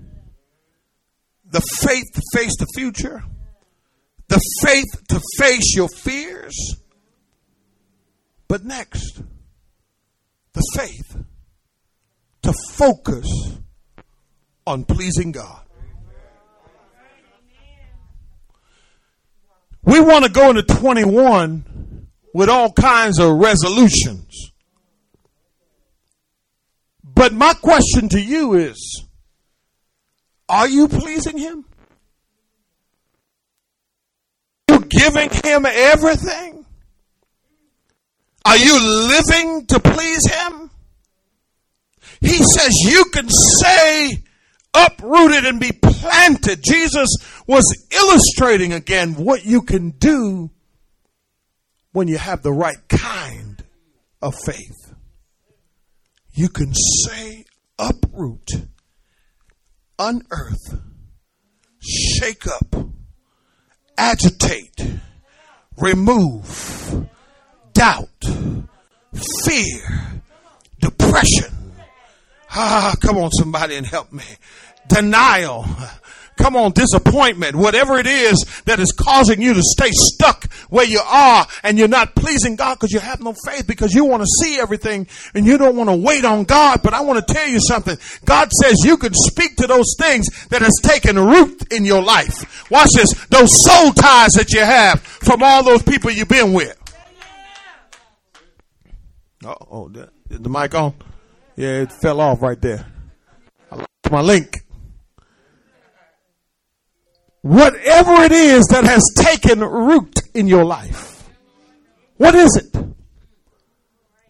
the 1.51 1.61
faith 1.61 2.05
to 2.15 2.23
face 2.35 2.53
the 2.59 2.67
future, 2.77 3.25
the 4.29 4.41
faith 4.63 5.09
to 5.09 5.21
face 5.39 5.75
your 5.75 5.89
fears. 5.89 6.55
But 8.49 8.65
next, 8.65 9.21
the 10.53 10.63
faith 10.75 11.17
to 12.43 12.55
focus 12.73 13.27
on 14.67 14.85
pleasing 14.85 15.33
God. 15.33 15.63
We 19.83 20.01
want 20.01 20.25
to 20.25 20.31
go 20.31 20.51
into 20.51 20.63
21 20.63 22.07
with 22.35 22.49
all 22.49 22.73
kinds 22.73 23.19
of 23.19 23.39
resolutions. 23.39 24.50
But 27.21 27.35
my 27.35 27.53
question 27.53 28.09
to 28.09 28.19
you 28.19 28.55
is 28.55 29.05
are 30.49 30.67
you 30.67 30.89
pleasing 30.89 31.37
him? 31.37 31.67
Are 34.71 34.77
You 34.77 34.87
giving 34.87 35.29
him 35.29 35.67
everything? 35.67 36.65
Are 38.47 38.57
you 38.57 38.73
living 38.81 39.67
to 39.67 39.81
please 39.81 40.33
him? 40.33 40.71
He 42.23 42.39
says 42.39 42.71
you 42.87 43.05
can 43.13 43.29
say 43.29 44.25
uprooted 44.73 45.45
and 45.45 45.61
be 45.61 45.73
planted. 45.73 46.63
Jesus 46.63 47.19
was 47.47 47.87
illustrating 47.91 48.73
again 48.73 49.13
what 49.15 49.45
you 49.45 49.61
can 49.61 49.91
do 49.91 50.49
when 51.93 52.09
you 52.09 52.17
have 52.17 52.43
the 52.43 52.51
right 52.51 52.89
kind 52.89 53.63
of 54.23 54.35
faith. 54.47 54.80
You 56.41 56.49
can 56.49 56.73
say 56.73 57.45
uproot, 57.79 58.49
unearth, 59.99 60.81
shake 61.81 62.47
up, 62.47 62.75
agitate, 63.99 64.87
remove, 65.77 67.07
doubt, 67.75 68.25
fear, 69.45 70.23
depression. 70.81 71.75
Ah, 72.53 72.95
come 73.03 73.19
on, 73.19 73.31
somebody, 73.33 73.77
and 73.77 73.87
help 73.87 74.11
me. 74.11 74.25
Denial. 74.89 75.67
Come 76.41 76.57
on, 76.57 76.73
disappointment, 76.73 77.55
whatever 77.55 77.99
it 77.99 78.07
is 78.07 78.63
that 78.65 78.81
is 78.81 78.93
causing 78.93 79.43
you 79.43 79.53
to 79.53 79.61
stay 79.63 79.91
stuck 79.93 80.51
where 80.71 80.87
you 80.87 81.01
are 81.05 81.47
and 81.63 81.79
you're 81.79 81.87
not 81.87 82.15
pleasing 82.15 82.57
God 82.57 82.77
because 82.77 82.93
you 82.93 82.99
have 82.99 83.21
no 83.21 83.35
faith 83.45 83.67
because 83.67 83.93
you 83.93 84.07
want 84.07 84.23
to 84.23 84.27
see 84.41 84.59
everything 84.59 85.07
and 85.35 85.45
you 85.45 85.59
don't 85.59 85.77
want 85.77 85.91
to 85.91 85.97
wait 85.97 86.25
on 86.25 86.45
God. 86.45 86.81
But 86.83 86.95
I 86.95 87.03
want 87.03 87.27
to 87.27 87.35
tell 87.35 87.47
you 87.47 87.61
something. 87.61 87.99
God 88.25 88.51
says 88.53 88.77
you 88.85 88.97
can 88.97 89.13
speak 89.13 89.57
to 89.57 89.67
those 89.67 89.95
things 89.99 90.29
that 90.49 90.63
has 90.63 90.73
taken 90.83 91.19
root 91.19 91.71
in 91.71 91.85
your 91.85 92.03
life. 92.03 92.71
Watch 92.71 92.89
this. 92.95 93.13
Those 93.27 93.63
soul 93.63 93.93
ties 93.93 94.31
that 94.31 94.51
you 94.55 94.61
have 94.61 95.03
from 95.03 95.43
all 95.43 95.63
those 95.63 95.83
people 95.83 96.11
you've 96.11 96.29
been 96.29 96.55
with. 96.55 96.75
Oh, 99.45 99.91
the, 99.91 100.09
the 100.29 100.49
mic 100.49 100.75
on? 100.75 100.95
Yeah, 101.57 101.83
it 101.83 101.93
fell 101.93 102.19
off 102.21 102.41
right 102.41 102.61
there. 102.61 102.87
I 103.71 103.77
lost 103.77 104.11
my 104.11 104.23
link. 104.23 104.65
Whatever 107.43 108.23
it 108.23 108.33
is 108.33 108.67
that 108.67 108.85
has 108.85 109.03
taken 109.17 109.61
root 109.61 110.21
in 110.35 110.47
your 110.47 110.65
life, 110.65 111.29
what 112.17 112.35
is 112.35 112.57
it? 112.57 112.81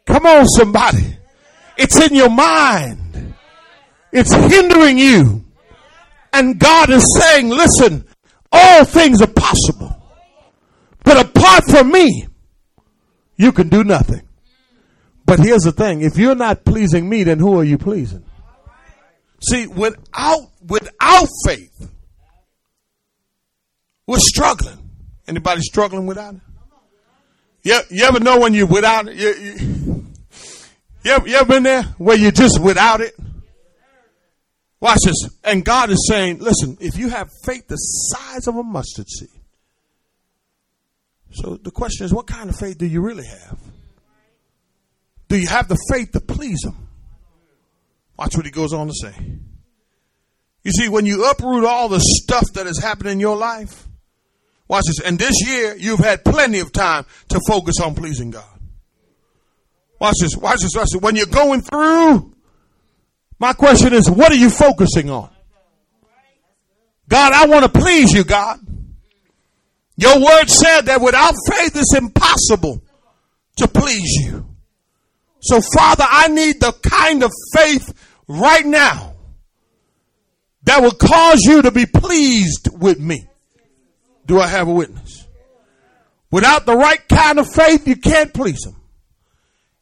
Come 0.07 0.27
on, 0.27 0.47
somebody. 0.47 1.17
It's 1.77 2.01
in 2.01 2.15
your 2.15 2.31
mind. 2.31 3.35
It's 4.13 4.33
hindering 4.33 4.99
you. 4.99 5.45
And 6.33 6.59
God 6.59 6.91
is 6.91 7.05
saying, 7.19 7.49
listen, 7.49 8.07
all 8.53 8.85
things 8.85 9.21
are 9.23 9.27
possible. 9.27 9.97
But 11.05 11.27
apart 11.27 11.65
from 11.65 11.91
me, 11.91 12.27
you 13.37 13.53
can 13.53 13.69
do 13.69 13.83
nothing. 13.83 14.23
But 15.25 15.41
here's 15.41 15.63
the 15.63 15.73
thing 15.73 16.03
if 16.03 16.19
you're 16.19 16.35
not 16.35 16.65
pleasing 16.65 17.09
me, 17.09 17.25
then 17.25 17.39
who 17.39 17.59
are 17.59 17.65
you 17.65 17.79
pleasing? 17.79 18.25
See, 19.49 19.67
without, 19.67 20.51
without 20.67 21.29
faith, 21.47 21.89
we're 24.11 24.19
struggling. 24.19 24.77
Anybody 25.29 25.61
struggling 25.61 26.05
without 26.05 26.35
it? 26.35 26.41
You, 27.63 27.79
you 27.91 28.05
ever 28.07 28.19
know 28.19 28.41
when 28.41 28.55
you're 28.55 28.67
without 28.67 29.07
it? 29.07 29.15
You, 29.15 29.29
you, 29.35 30.07
you, 31.05 31.13
ever, 31.13 31.29
you 31.29 31.37
ever 31.37 31.45
been 31.45 31.63
there 31.63 31.85
where 31.97 32.17
you're 32.17 32.33
just 32.33 32.61
without 32.61 33.01
it? 33.01 33.15
Watch 34.81 34.99
this. 35.05 35.15
And 35.45 35.65
God 35.65 35.91
is 35.91 36.09
saying, 36.09 36.41
listen, 36.41 36.77
if 36.81 36.99
you 36.99 37.09
have 37.11 37.31
faith 37.45 37.69
the 37.69 37.77
size 37.77 38.49
of 38.49 38.57
a 38.57 38.65
mustard 38.65 39.09
seed. 39.09 39.29
So 41.31 41.55
the 41.55 41.71
question 41.71 42.05
is, 42.05 42.13
what 42.13 42.27
kind 42.27 42.51
of 42.51 42.57
faith 42.57 42.79
do 42.79 42.87
you 42.87 43.03
really 43.03 43.27
have? 43.27 43.61
Do 45.29 45.39
you 45.39 45.47
have 45.47 45.69
the 45.69 45.79
faith 45.89 46.11
to 46.13 46.21
please 46.21 46.65
Him? 46.65 46.89
Watch 48.19 48.37
what 48.37 48.45
He 48.45 48.51
goes 48.51 48.73
on 48.73 48.89
to 48.89 48.93
say. 48.93 49.15
You 50.65 50.73
see, 50.73 50.89
when 50.89 51.07
you 51.07 51.31
uproot 51.31 51.65
all 51.65 51.89
the 51.89 52.01
stuff 52.01 52.47
that 52.55 52.67
has 52.67 52.79
happened 52.79 53.11
in 53.11 53.21
your 53.21 53.37
life, 53.37 53.87
watch 54.71 54.85
this, 54.87 55.01
and 55.01 55.19
this 55.19 55.35
year 55.47 55.77
you've 55.77 55.99
had 55.99 56.25
plenty 56.25 56.61
of 56.61 56.73
time 56.73 57.05
to 57.29 57.41
focus 57.49 57.81
on 57.81 57.95
pleasing 57.95 58.31
God. 58.31 58.45
Watch 60.01 60.15
this, 60.21 60.37
watch 60.37 60.61
this, 60.61 60.71
watch 60.75 60.89
this. 60.93 61.03
When 61.03 61.17
you're 61.17 61.27
going 61.27 61.61
through, 61.61 62.33
my 63.39 63.53
question 63.53 63.93
is, 63.93 64.09
what 64.09 64.31
are 64.31 64.37
you 64.37 64.49
focusing 64.49 65.11
on? 65.11 65.29
God, 67.09 67.33
I 67.33 67.47
want 67.47 67.65
to 67.65 67.81
please 67.81 68.13
you, 68.13 68.23
God. 68.23 68.61
Your 69.97 70.21
word 70.21 70.49
said 70.49 70.83
that 70.83 71.03
without 71.03 71.35
faith 71.51 71.73
it's 71.75 71.95
impossible 71.95 72.83
to 73.57 73.67
please 73.67 74.25
you. 74.25 74.47
So, 75.41 75.61
Father, 75.61 76.05
I 76.09 76.29
need 76.29 76.61
the 76.61 76.73
kind 76.73 77.25
of 77.25 77.33
faith 77.55 77.93
right 78.29 78.65
now 78.65 79.15
that 80.63 80.81
will 80.81 80.93
cause 80.93 81.41
you 81.43 81.63
to 81.63 81.71
be 81.73 81.87
pleased 81.87 82.69
with 82.73 83.01
me. 83.01 83.27
Do 84.31 84.39
I 84.39 84.47
have 84.47 84.69
a 84.69 84.73
witness? 84.73 85.27
Without 86.31 86.65
the 86.65 86.77
right 86.77 87.01
kind 87.09 87.41
of 87.41 87.53
faith, 87.53 87.89
you 87.89 87.97
can't 87.97 88.33
please 88.33 88.65
Him. 88.65 88.77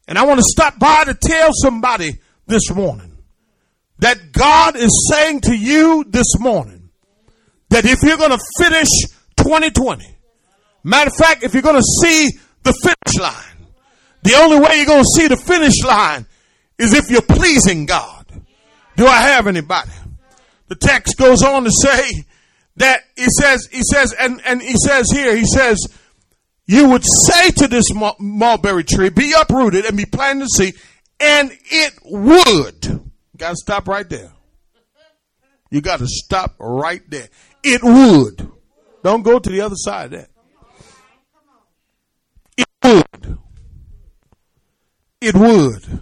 And 0.07 0.17
I 0.17 0.25
want 0.25 0.39
to 0.39 0.43
stop 0.43 0.79
by 0.79 1.03
to 1.03 1.13
tell 1.13 1.51
somebody 1.53 2.17
this 2.47 2.71
morning 2.71 3.15
that 3.99 4.31
God 4.31 4.75
is 4.75 5.07
saying 5.13 5.41
to 5.41 5.55
you 5.55 6.03
this 6.09 6.39
morning 6.39 6.89
that 7.69 7.85
if 7.85 8.01
you're 8.01 8.17
going 8.17 8.31
to 8.31 8.39
finish 8.57 8.87
2020, 9.37 10.17
matter 10.83 11.11
of 11.11 11.15
fact, 11.15 11.43
if 11.43 11.53
you're 11.53 11.61
going 11.61 11.75
to 11.75 11.87
see 12.01 12.31
the 12.63 12.73
finish 12.81 13.21
line, 13.21 13.67
the 14.23 14.33
only 14.33 14.59
way 14.59 14.77
you're 14.77 14.87
going 14.87 15.03
to 15.03 15.15
see 15.15 15.27
the 15.27 15.37
finish 15.37 15.83
line 15.85 16.25
is 16.79 16.95
if 16.95 17.11
you're 17.11 17.21
pleasing 17.21 17.85
God. 17.85 18.25
Do 18.95 19.05
I 19.05 19.17
have 19.17 19.45
anybody? 19.45 19.91
The 20.69 20.75
text 20.75 21.19
goes 21.19 21.43
on 21.43 21.65
to 21.65 21.71
say 21.71 22.25
that 22.79 23.03
he 23.15 23.27
says, 23.39 23.67
he 23.71 23.81
says, 23.83 24.13
and, 24.13 24.41
and 24.45 24.61
he 24.61 24.75
says 24.75 25.05
here, 25.11 25.35
he 25.35 25.45
says, 25.45 25.77
you 26.65 26.89
would 26.89 27.03
say 27.03 27.51
to 27.51 27.67
this 27.67 27.85
mulberry 28.19 28.83
tree, 28.83 29.09
be 29.09 29.33
uprooted 29.39 29.85
and 29.85 29.97
be 29.97 30.05
planted 30.05 30.45
the 30.45 30.47
sea, 30.47 30.73
and 31.19 31.51
it 31.65 31.93
would. 32.05 33.11
Got 33.37 33.51
to 33.51 33.55
stop 33.57 33.87
right 33.87 34.09
there. 34.09 34.31
You 35.69 35.81
got 35.81 35.99
to 35.99 36.07
stop 36.07 36.55
right 36.57 37.01
there. 37.09 37.27
It 37.63 37.83
would. 37.83 38.49
Don't 39.03 39.23
go 39.23 39.39
to 39.39 39.49
the 39.49 39.61
other 39.61 39.75
side 39.75 40.13
of 40.13 40.21
that. 40.21 40.29
It 42.57 42.67
would. 42.83 43.37
It 45.21 45.35
would. 45.35 46.01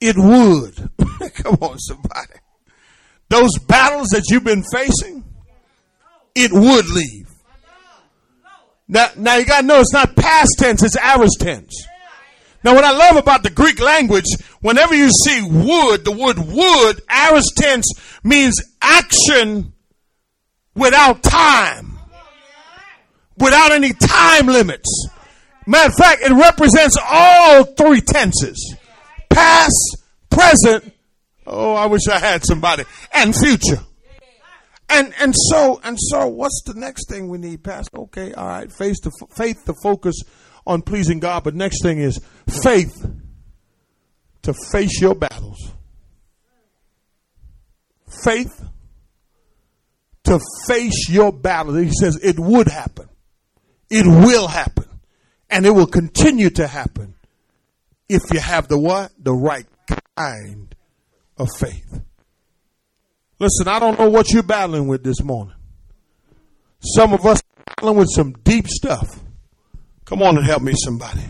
It 0.00 0.16
would. 0.16 0.90
Come 1.34 1.58
on, 1.60 1.78
somebody. 1.78 2.41
Those 3.32 3.56
battles 3.66 4.08
that 4.08 4.24
you've 4.28 4.44
been 4.44 4.62
facing, 4.62 5.24
it 6.34 6.52
would 6.52 6.86
leave. 6.90 7.30
Now, 8.86 9.08
now 9.16 9.36
you 9.36 9.46
gotta 9.46 9.66
know 9.66 9.80
it's 9.80 9.94
not 9.94 10.14
past 10.16 10.50
tense, 10.58 10.82
it's 10.82 10.98
aorist 10.98 11.40
tense. 11.40 11.86
Now, 12.62 12.74
what 12.74 12.84
I 12.84 12.92
love 12.92 13.16
about 13.16 13.42
the 13.42 13.48
Greek 13.48 13.80
language, 13.80 14.26
whenever 14.60 14.94
you 14.94 15.08
see 15.24 15.40
would, 15.40 16.04
the 16.04 16.12
word 16.12 16.40
would, 16.40 17.00
aorist 17.08 17.56
tense 17.56 17.86
means 18.22 18.62
action 18.82 19.72
without 20.74 21.22
time, 21.22 21.98
without 23.38 23.72
any 23.72 23.94
time 23.94 24.46
limits. 24.46 25.08
Matter 25.66 25.88
of 25.88 25.94
fact, 25.94 26.20
it 26.20 26.32
represents 26.32 26.98
all 27.02 27.64
three 27.64 28.02
tenses 28.02 28.76
past, 29.30 29.96
present, 30.28 30.92
oh, 31.46 31.74
I 31.74 31.86
wish 31.86 32.02
I 32.10 32.18
had 32.18 32.44
somebody, 32.44 32.84
and 33.12 33.34
future. 33.34 33.80
And, 34.88 35.14
and 35.20 35.34
so, 35.34 35.80
and 35.82 35.96
so, 35.98 36.26
what's 36.26 36.62
the 36.66 36.74
next 36.74 37.08
thing 37.08 37.28
we 37.28 37.38
need, 37.38 37.64
Pastor? 37.64 37.98
Okay, 37.98 38.34
all 38.34 38.46
right, 38.46 38.70
faith 38.70 38.96
to, 39.04 39.10
faith 39.34 39.64
to 39.64 39.74
focus 39.82 40.16
on 40.66 40.82
pleasing 40.82 41.18
God, 41.18 41.44
but 41.44 41.54
next 41.54 41.82
thing 41.82 41.98
is 41.98 42.20
faith 42.62 42.94
to 44.42 44.54
face 44.70 45.00
your 45.00 45.14
battles. 45.14 45.72
Faith 48.22 48.68
to 50.24 50.38
face 50.66 51.08
your 51.08 51.32
battles. 51.32 51.78
He 51.78 51.90
says 51.90 52.18
it 52.22 52.38
would 52.38 52.68
happen. 52.68 53.08
It 53.90 54.06
will 54.06 54.48
happen. 54.48 54.84
And 55.50 55.66
it 55.66 55.70
will 55.70 55.86
continue 55.86 56.50
to 56.50 56.66
happen 56.66 57.14
if 58.08 58.22
you 58.32 58.40
have 58.40 58.68
the 58.68 58.78
what? 58.78 59.12
The 59.18 59.32
right 59.32 59.66
kind 60.16 60.74
of 61.42 61.48
faith. 61.58 62.00
Listen, 63.38 63.68
I 63.68 63.78
don't 63.78 63.98
know 63.98 64.08
what 64.08 64.30
you're 64.30 64.42
battling 64.42 64.86
with 64.86 65.02
this 65.02 65.22
morning. 65.22 65.54
Some 66.80 67.12
of 67.12 67.26
us 67.26 67.40
are 67.40 67.74
battling 67.76 67.98
with 67.98 68.08
some 68.10 68.32
deep 68.44 68.68
stuff. 68.68 69.20
Come 70.04 70.22
on 70.22 70.36
and 70.36 70.46
help 70.46 70.62
me, 70.62 70.72
somebody. 70.84 71.22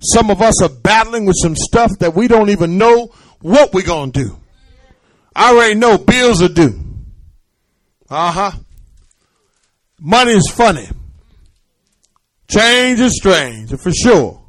Some 0.00 0.30
of 0.30 0.42
us 0.42 0.62
are 0.62 0.68
battling 0.68 1.24
with 1.24 1.36
some 1.40 1.56
stuff 1.56 1.90
that 2.00 2.14
we 2.14 2.28
don't 2.28 2.50
even 2.50 2.78
know 2.78 3.12
what 3.40 3.72
we're 3.72 3.86
going 3.86 4.12
to 4.12 4.24
do. 4.24 4.38
I 5.34 5.52
already 5.52 5.74
know 5.74 5.98
bills 5.98 6.42
are 6.42 6.48
due. 6.48 6.82
Uh 8.08 8.32
huh. 8.32 8.50
Money 10.00 10.32
is 10.32 10.50
funny. 10.50 10.88
Change 12.48 13.00
is 13.00 13.16
strange, 13.16 13.74
for 13.76 13.92
sure. 13.92 14.42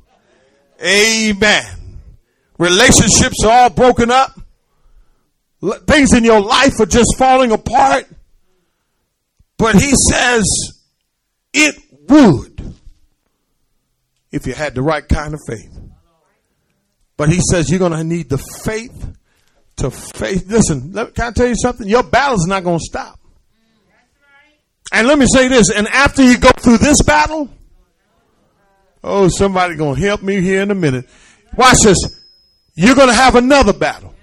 Amen. 0.81 1.65
Relationships 2.57 3.43
are 3.43 3.51
all 3.51 3.69
broken 3.69 4.11
up. 4.11 4.39
Things 5.61 6.13
in 6.13 6.23
your 6.23 6.41
life 6.41 6.79
are 6.79 6.85
just 6.85 7.17
falling 7.17 7.51
apart. 7.51 8.05
But 9.57 9.75
he 9.75 9.91
says 10.11 10.45
it 11.53 11.75
would 12.07 12.75
if 14.31 14.45
you 14.45 14.53
had 14.53 14.75
the 14.75 14.81
right 14.81 15.07
kind 15.07 15.33
of 15.33 15.39
faith. 15.47 15.75
But 17.15 17.29
he 17.29 17.39
says 17.51 17.69
you're 17.69 17.79
going 17.79 17.93
to 17.93 18.03
need 18.03 18.29
the 18.29 18.37
faith 18.37 19.17
to 19.77 19.89
faith. 19.89 20.45
Listen, 20.47 20.91
let, 20.93 21.15
can 21.15 21.27
I 21.27 21.31
tell 21.31 21.47
you 21.47 21.55
something? 21.55 21.87
Your 21.87 22.03
battle's 22.03 22.45
not 22.45 22.63
going 22.63 22.79
to 22.79 22.85
stop. 22.85 23.19
And 24.91 25.07
let 25.07 25.19
me 25.19 25.25
say 25.25 25.47
this, 25.47 25.69
and 25.69 25.87
after 25.87 26.23
you 26.23 26.37
go 26.37 26.49
through 26.51 26.77
this 26.77 27.01
battle, 27.01 27.49
oh, 29.03 29.27
somebody 29.27 29.75
going 29.75 29.95
to 29.95 30.01
help 30.01 30.21
me 30.21 30.39
here 30.39 30.61
in 30.61 30.71
a 30.71 30.75
minute. 30.75 31.09
Watch 31.57 31.77
this. 31.83 31.97
You're 32.75 32.95
going 32.95 33.09
to 33.09 33.13
have 33.13 33.35
another 33.35 33.73
battle. 33.73 34.13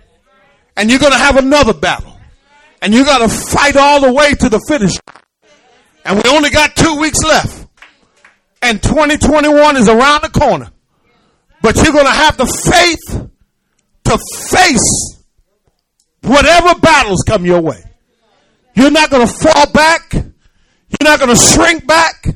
And 0.76 0.90
you're 0.90 0.98
going 0.98 1.12
to 1.12 1.18
have 1.18 1.36
another 1.36 1.74
battle. 1.74 2.18
And 2.82 2.92
you 2.92 3.04
got 3.04 3.18
to 3.18 3.28
fight 3.28 3.76
all 3.76 4.00
the 4.00 4.12
way 4.12 4.34
to 4.34 4.48
the 4.48 4.60
finish. 4.68 4.92
And 6.04 6.22
we 6.22 6.30
only 6.30 6.50
got 6.50 6.76
two 6.76 6.98
weeks 6.98 7.22
left. 7.22 7.66
And 8.60 8.82
2021 8.82 9.76
is 9.76 9.88
around 9.88 10.22
the 10.22 10.30
corner. 10.30 10.70
But 11.62 11.76
you're 11.76 11.92
going 11.92 12.06
to 12.06 12.10
have 12.10 12.36
the 12.36 12.46
faith 12.46 13.30
to 14.04 14.18
face 14.48 15.18
whatever 16.22 16.78
battles 16.78 17.22
come 17.26 17.46
your 17.46 17.60
way. 17.60 17.82
You're 18.74 18.90
not 18.90 19.10
going 19.10 19.26
to 19.26 19.32
fall 19.32 19.70
back. 19.72 20.12
You're 20.12 21.04
not 21.04 21.20
going 21.20 21.30
to 21.30 21.36
shrink 21.36 21.86
back. 21.86 22.26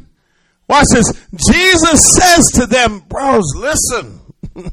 Watch 0.69 0.87
this. 0.93 1.27
Jesus 1.51 2.15
says 2.15 2.47
to 2.55 2.67
them, 2.67 3.01
bros, 3.01 3.55
listen. 3.57 4.21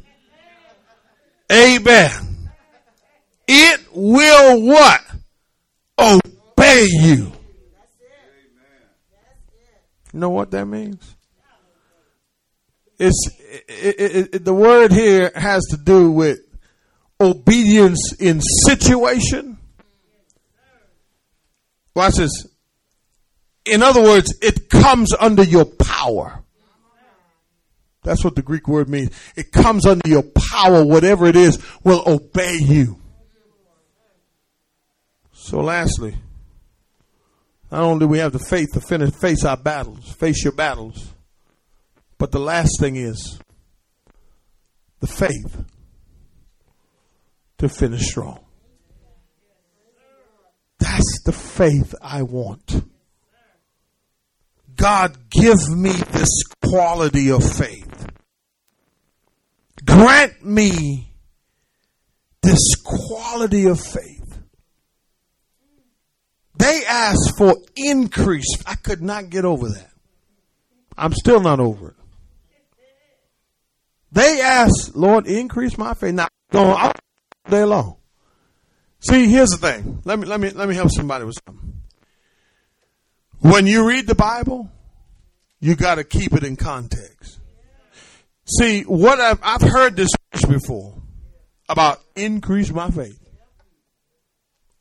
Amen. 1.52 2.35
It 3.48 3.82
will 3.94 4.62
what? 4.62 5.02
Obey 6.00 6.88
you. 6.90 7.32
You 10.14 10.20
know 10.20 10.30
what 10.30 10.52
that 10.52 10.66
means? 10.66 11.16
It's 12.98 13.30
it, 13.68 13.96
it, 14.00 14.36
it, 14.36 14.46
the 14.46 14.54
word 14.54 14.92
here 14.92 15.32
has 15.36 15.64
to 15.72 15.78
do 15.78 16.12
with 16.12 16.40
obedience 17.20 18.14
in 18.20 18.42
situation. 18.66 19.58
Watch 21.94 22.16
this. 22.16 22.48
In 23.66 23.84
other 23.84 24.02
words, 24.02 24.34
it 24.42 24.70
comes 24.70 25.14
under 25.20 25.44
your 25.44 25.66
power. 25.66 26.44
That's 28.04 28.24
what 28.24 28.36
the 28.36 28.44
Greek 28.44 28.68
word 28.68 28.88
means. 28.88 29.10
It 29.36 29.52
comes 29.52 29.86
under 29.86 30.08
your 30.08 30.24
power. 30.24 30.86
Whatever 30.86 31.26
it 31.26 31.36
is 31.36 31.62
will 31.84 32.04
obey 32.06 32.58
you. 32.62 33.02
So 35.46 35.60
lastly, 35.60 36.16
not 37.72 37.82
only 37.82 38.00
do 38.00 38.08
we 38.08 38.18
have 38.18 38.32
the 38.32 38.40
faith 38.40 38.74
to 38.74 38.82
finish, 38.82 39.12
face 39.12 39.46
our 39.46 39.56
battles, 39.56 40.12
face 40.12 40.44
your 40.44 40.54
battles, 40.54 41.14
but 42.18 42.32
the 42.32 42.40
last 42.40 42.80
thing 42.80 42.96
is 42.96 43.38
the 45.02 45.06
faith 45.06 45.64
to 47.60 47.70
finish 47.70 48.08
strong. 48.08 48.40
That's 50.80 51.22
the 51.26 51.32
faith 51.32 51.94
I 52.02 52.24
want. 52.24 52.84
God, 54.76 55.16
give 55.30 55.70
me 55.70 55.92
this 55.92 56.42
quality 56.68 57.30
of 57.30 57.44
faith. 57.48 58.08
Grant 59.86 60.44
me 60.44 61.14
this 62.42 62.74
quality 62.84 63.68
of 63.68 63.80
faith. 63.80 64.15
They 66.66 66.84
asked 66.84 67.38
for 67.38 67.58
increase. 67.76 68.58
I 68.66 68.74
could 68.74 69.00
not 69.00 69.30
get 69.30 69.46
over 69.46 69.70
that. 69.70 69.92
I'm 70.98 71.14
still 71.14 71.40
not 71.40 71.60
over 71.60 71.90
it. 71.90 71.96
They 74.12 74.42
asked, 74.42 74.96
Lord, 74.96 75.28
increase 75.28 75.78
my 75.78 75.94
faith. 75.94 76.16
Now, 76.16 76.28
going 76.52 76.72
all 76.72 76.92
day 77.48 77.66
long. 77.66 77.98
See, 79.00 79.30
here's 79.30 79.52
the 79.52 79.58
thing. 79.58 80.02
Let 80.06 80.18
me 80.18 80.26
let 80.26 80.40
me 80.40 80.50
let 80.50 80.68
me 80.68 80.74
help 80.74 80.90
somebody 80.90 81.26
with 81.26 81.38
something. 81.46 81.82
When 83.42 83.68
you 83.68 83.88
read 83.88 84.08
the 84.08 84.16
Bible, 84.16 84.72
you 85.60 85.76
got 85.76 85.96
to 85.96 86.04
keep 86.04 86.34
it 86.34 86.44
in 86.44 86.56
context. 86.56 87.40
See, 88.48 88.82
what 88.84 89.20
I've, 89.20 89.40
I've 89.44 89.62
heard 89.62 89.96
this 89.96 90.10
before 90.48 91.00
about 91.70 92.00
increase 92.16 92.72
my 92.72 92.90
faith. 92.90 93.20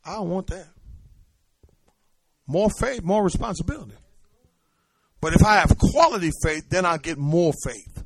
I 0.03 0.13
don't 0.13 0.29
want 0.29 0.47
that. 0.47 0.67
More 2.47 2.69
faith, 2.79 3.01
more 3.03 3.23
responsibility. 3.23 3.95
But 5.21 5.33
if 5.33 5.43
I 5.43 5.55
have 5.55 5.77
quality 5.77 6.31
faith, 6.43 6.69
then 6.69 6.85
I 6.85 6.97
get 6.97 7.17
more 7.17 7.53
faith. 7.65 8.03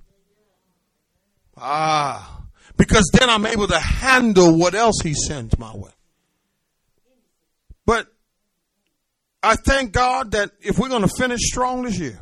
Ah, 1.58 2.44
because 2.78 3.10
then 3.14 3.30
I'm 3.30 3.46
able 3.46 3.68
to 3.68 3.80
handle 3.80 4.58
what 4.58 4.74
else 4.74 5.02
He 5.04 5.14
sends 5.14 5.58
my 5.60 5.76
way. 5.76 5.92
But 7.86 8.08
I 9.44 9.56
thank 9.56 9.92
God 9.92 10.32
that 10.32 10.52
if 10.62 10.80
we're 10.80 10.90
going 10.90 11.02
to 11.02 11.14
finish 11.18 11.42
strong 11.42 11.84
this 11.84 12.00
year, 12.00 12.20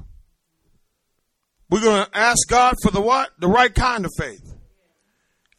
we're 1.70 1.82
going 1.82 2.06
to 2.06 2.18
ask 2.18 2.48
God 2.48 2.76
for 2.82 2.92
the 2.92 3.02
what? 3.02 3.30
The 3.40 3.48
right 3.48 3.74
kind 3.74 4.06
of 4.06 4.12
faith. 4.18 4.44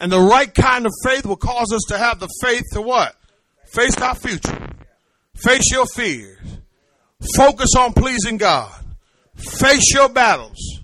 And 0.00 0.10
the 0.10 0.20
right 0.20 0.52
kind 0.52 0.86
of 0.86 0.92
faith 1.04 1.26
will 1.26 1.36
cause 1.36 1.72
us 1.72 1.82
to 1.88 1.98
have 1.98 2.20
the 2.20 2.28
faith 2.42 2.64
to 2.72 2.82
what? 2.82 3.14
Face 3.66 3.96
our 3.98 4.14
future. 4.14 4.68
Face 5.42 5.70
your 5.70 5.86
fears. 5.94 6.38
Focus 7.36 7.70
on 7.78 7.92
pleasing 7.92 8.36
God. 8.36 8.72
Face 9.36 9.94
your 9.94 10.08
battles. 10.08 10.80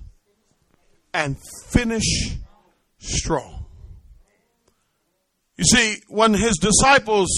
And 1.13 1.37
finish 1.69 2.37
strong. 2.99 3.67
You 5.57 5.65
see, 5.65 5.97
when 6.09 6.35
his 6.35 6.59
disciples 6.59 7.29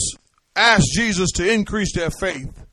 asked 0.54 0.90
Jesus 0.94 1.30
to 1.32 1.50
increase 1.50 1.94
their 1.94 2.10
faith, 2.10 2.66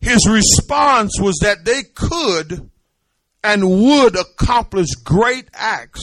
his 0.00 0.26
response 0.28 1.12
was 1.20 1.38
that 1.42 1.64
they 1.64 1.82
could 1.94 2.70
and 3.44 3.82
would 3.82 4.16
accomplish 4.16 4.88
great 5.04 5.48
acts 5.52 6.02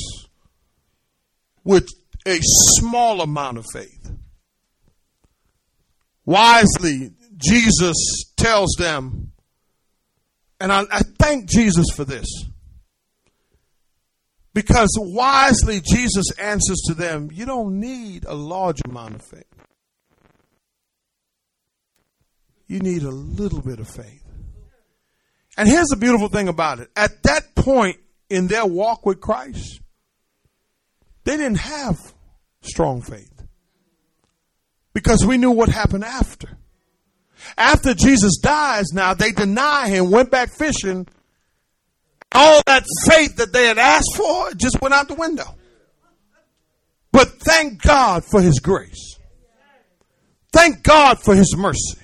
with 1.63 1.89
a 2.27 2.37
small 2.77 3.21
amount 3.21 3.57
of 3.57 3.65
faith. 3.73 4.04
Wisely, 6.25 7.11
Jesus 7.37 8.25
tells 8.35 8.75
them, 8.77 9.31
and 10.59 10.71
I, 10.71 10.83
I 10.91 10.99
thank 11.19 11.47
Jesus 11.49 11.87
for 11.93 12.03
this. 12.03 12.27
Because 14.53 14.89
wisely, 14.97 15.81
Jesus 15.81 16.31
answers 16.39 16.81
to 16.87 16.93
them, 16.93 17.29
you 17.31 17.45
don't 17.45 17.79
need 17.79 18.23
a 18.25 18.33
large 18.33 18.79
amount 18.85 19.15
of 19.15 19.21
faith. 19.21 19.43
You 22.67 22.79
need 22.79 23.03
a 23.03 23.11
little 23.11 23.61
bit 23.61 23.79
of 23.79 23.89
faith. 23.89 24.23
And 25.57 25.67
here's 25.67 25.87
the 25.87 25.97
beautiful 25.97 26.29
thing 26.29 26.47
about 26.47 26.79
it. 26.79 26.89
At 26.95 27.21
that 27.23 27.53
point 27.53 27.97
in 28.29 28.47
their 28.47 28.65
walk 28.65 29.05
with 29.05 29.21
Christ, 29.21 29.81
they 31.25 31.37
didn't 31.37 31.59
have 31.59 31.97
strong 32.61 33.01
faith. 33.01 33.34
Because 34.95 35.25
we 35.25 35.37
knew 35.37 35.51
what 35.51 35.69
happened 35.69 36.05
after. 36.05 36.57
After 37.57 37.93
Jesus 37.93 38.37
dies 38.37 38.85
now, 38.93 39.13
they 39.13 39.31
deny 39.31 39.89
him, 39.89 40.09
went 40.09 40.31
back 40.31 40.49
fishing, 40.49 41.05
all 42.31 42.61
that 42.65 42.85
faith 43.05 43.35
that 43.35 43.53
they 43.53 43.67
had 43.67 43.77
asked 43.77 44.15
for 44.15 44.51
just 44.53 44.81
went 44.81 44.93
out 44.93 45.09
the 45.09 45.15
window. 45.15 45.55
But 47.11 47.29
thank 47.41 47.81
God 47.81 48.23
for 48.25 48.41
His 48.41 48.59
grace. 48.59 49.17
Thank 50.51 50.83
God 50.83 51.19
for 51.19 51.35
His 51.35 51.55
mercy. 51.57 51.99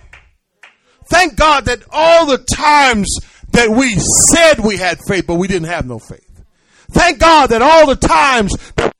Thank 1.09 1.35
God 1.35 1.65
that 1.65 1.83
all 1.91 2.25
the 2.25 2.37
times 2.37 3.13
that 3.51 3.69
we 3.69 3.95
said 4.31 4.59
we 4.59 4.77
had 4.77 4.99
faith, 5.07 5.25
but 5.27 5.35
we 5.35 5.47
didn't 5.47 5.67
have 5.67 5.85
no 5.85 5.99
faith. 5.99 6.43
Thank 6.91 7.19
God 7.19 7.47
that 7.47 7.61
all 7.61 7.87
the 7.87 7.95
times 7.95 8.55
that 8.75 8.93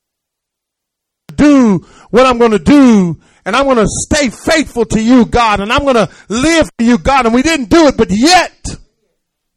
do 1.35 1.85
what 2.09 2.25
I'm 2.25 2.37
going 2.37 2.51
to 2.51 2.59
do 2.59 3.19
and 3.45 3.55
I'm 3.55 3.65
going 3.65 3.77
to 3.77 3.87
stay 3.87 4.29
faithful 4.29 4.85
to 4.85 5.01
you, 5.01 5.25
God, 5.25 5.59
and 5.59 5.71
I'm 5.71 5.83
going 5.83 5.95
to 5.95 6.09
live 6.29 6.69
for 6.77 6.83
you, 6.83 6.97
God, 6.97 7.25
and 7.25 7.33
we 7.33 7.41
didn't 7.41 7.69
do 7.69 7.87
it, 7.87 7.97
but 7.97 8.09
yet, 8.09 8.75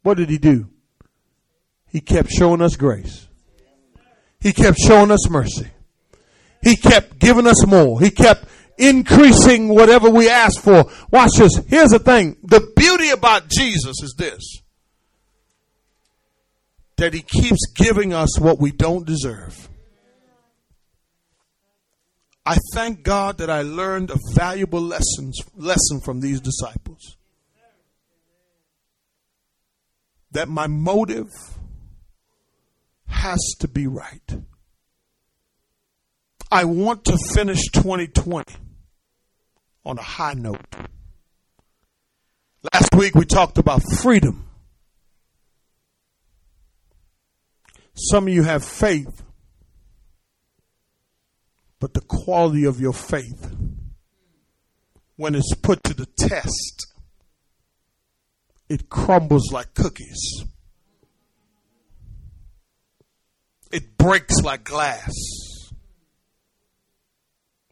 what 0.01 0.17
did 0.17 0.29
he 0.29 0.37
do? 0.37 0.69
He 1.87 2.01
kept 2.01 2.29
showing 2.29 2.61
us 2.61 2.75
grace. 2.75 3.27
He 4.41 4.53
kept 4.53 4.77
showing 4.77 5.11
us 5.11 5.29
mercy. 5.29 5.69
He 6.61 6.75
kept 6.75 7.19
giving 7.19 7.47
us 7.47 7.65
more. 7.65 7.99
He 7.99 8.09
kept 8.09 8.45
increasing 8.77 9.69
whatever 9.69 10.09
we 10.09 10.29
asked 10.29 10.61
for. 10.61 10.85
Watch 11.11 11.31
this. 11.37 11.59
Here's 11.67 11.91
the 11.91 11.99
thing. 11.99 12.37
The 12.43 12.71
beauty 12.75 13.09
about 13.09 13.47
Jesus 13.47 14.01
is 14.01 14.15
this. 14.17 14.61
That 16.97 17.13
he 17.13 17.21
keeps 17.21 17.71
giving 17.75 18.13
us 18.13 18.39
what 18.39 18.59
we 18.59 18.71
don't 18.71 19.05
deserve. 19.05 19.69
I 22.45 22.57
thank 22.73 23.01
God 23.01 23.39
that 23.39 23.49
I 23.49 23.63
learned 23.63 24.11
a 24.11 24.19
valuable 24.33 24.81
lessons, 24.81 25.39
lesson 25.55 25.99
from 25.99 26.21
these 26.21 26.39
disciples. 26.39 27.17
That 30.31 30.47
my 30.47 30.67
motive 30.67 31.29
has 33.07 33.39
to 33.59 33.67
be 33.67 33.87
right. 33.87 34.37
I 36.51 36.65
want 36.65 37.05
to 37.05 37.17
finish 37.33 37.63
2020 37.71 38.53
on 39.83 39.97
a 39.97 40.01
high 40.01 40.33
note. 40.33 40.61
Last 42.73 42.93
week 42.95 43.15
we 43.15 43.25
talked 43.25 43.57
about 43.57 43.81
freedom. 44.01 44.47
Some 47.95 48.27
of 48.27 48.33
you 48.33 48.43
have 48.43 48.63
faith 48.63 49.23
but 51.85 51.93
the 51.93 52.01
quality 52.01 52.65
of 52.65 52.81
your 52.81 52.93
faith, 52.93 53.55
when 55.17 55.35
it's 55.35 55.53
put 55.53 55.83
to 55.83 55.93
the 55.93 56.07
test, 56.17 56.87
it 58.67 58.89
crumbles 58.89 59.51
like 59.51 59.71
cookies. 59.75 60.45
It 63.71 63.99
breaks 63.99 64.41
like 64.41 64.63
glass. 64.63 65.13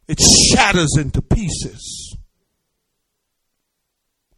It 0.06 0.20
shatters 0.20 0.96
into 0.96 1.20
pieces. 1.20 2.16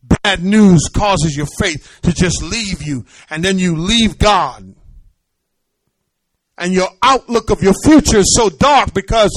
Bad 0.02 0.42
news 0.42 0.88
causes 0.90 1.36
your 1.36 1.48
faith 1.58 1.98
to 2.00 2.14
just 2.14 2.42
leave 2.42 2.82
you, 2.82 3.04
and 3.28 3.44
then 3.44 3.58
you 3.58 3.76
leave 3.76 4.16
God 4.16 4.74
and 6.58 6.72
your 6.72 6.88
outlook 7.02 7.50
of 7.50 7.62
your 7.62 7.74
future 7.84 8.18
is 8.18 8.34
so 8.34 8.48
dark 8.48 8.94
because 8.94 9.30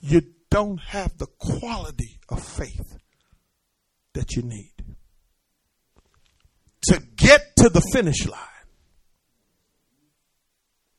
you 0.00 0.22
don't 0.50 0.80
have 0.80 1.16
the 1.18 1.26
quality 1.38 2.18
of 2.28 2.42
faith 2.42 2.98
that 4.14 4.32
you 4.36 4.42
need 4.42 4.72
to 6.82 7.02
get 7.16 7.56
to 7.56 7.68
the 7.68 7.80
finish 7.92 8.26
line. 8.26 8.40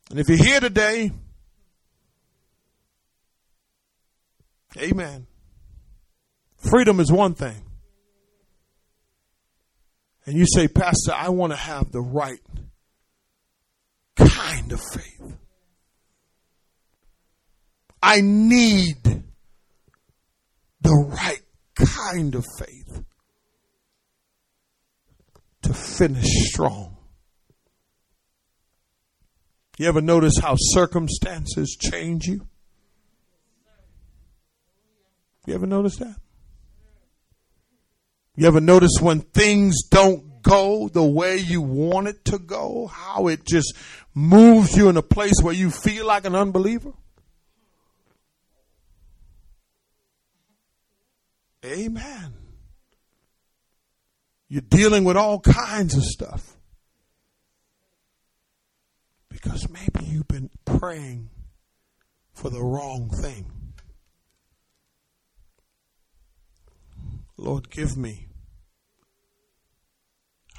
And 0.10 0.20
if 0.20 0.30
you're 0.30 0.38
here 0.38 0.60
today, 0.60 1.12
amen. 4.78 5.28
Freedom 6.58 7.00
is 7.00 7.12
one 7.12 7.34
thing. 7.34 7.64
And 10.26 10.36
you 10.36 10.46
say, 10.46 10.68
Pastor, 10.68 11.14
I 11.14 11.30
want 11.30 11.54
to 11.54 11.58
have 11.58 11.92
the 11.92 12.02
right 12.02 12.42
kind 14.16 14.72
of 14.72 14.82
faith. 14.82 15.38
I 18.02 18.22
need 18.22 19.04
the 20.82 20.94
right 21.10 21.42
kind 21.76 22.36
of 22.36 22.46
faith 22.60 23.04
to 25.64 25.74
finish 25.74 26.28
strong. 26.50 26.98
You 29.78 29.88
ever 29.88 30.02
notice 30.02 30.34
how 30.42 30.56
circumstances 30.58 31.78
change 31.80 32.26
you? 32.26 32.48
You 35.46 35.54
ever 35.54 35.68
notice 35.68 35.98
that? 35.98 36.16
You 38.36 38.48
ever 38.48 38.60
notice 38.62 38.92
when 39.00 39.22
things 39.22 39.84
don't 39.90 40.42
go 40.42 40.90
the 40.90 41.04
way 41.04 41.38
you 41.38 41.62
want 41.62 42.08
it 42.08 42.26
to 42.26 42.38
go? 42.38 42.88
How 42.88 43.28
it 43.28 43.46
just 43.46 43.74
moves 44.14 44.76
you 44.76 44.90
in 44.90 44.98
a 44.98 45.02
place 45.02 45.36
where 45.42 45.54
you 45.54 45.70
feel 45.72 46.06
like 46.06 46.26
an 46.26 46.36
unbeliever? 46.36 46.94
Amen. 51.68 52.34
You're 54.48 54.62
dealing 54.62 55.04
with 55.04 55.18
all 55.18 55.40
kinds 55.40 55.96
of 55.96 56.04
stuff. 56.04 56.58
Because 59.30 59.70
maybe 59.70 60.06
you've 60.06 60.28
been 60.28 60.50
praying 60.66 61.30
for 62.34 62.50
the 62.50 62.64
wrong 62.64 63.10
thing. 63.10 63.52
Lord, 67.36 67.70
give 67.70 67.98
me. 67.98 68.28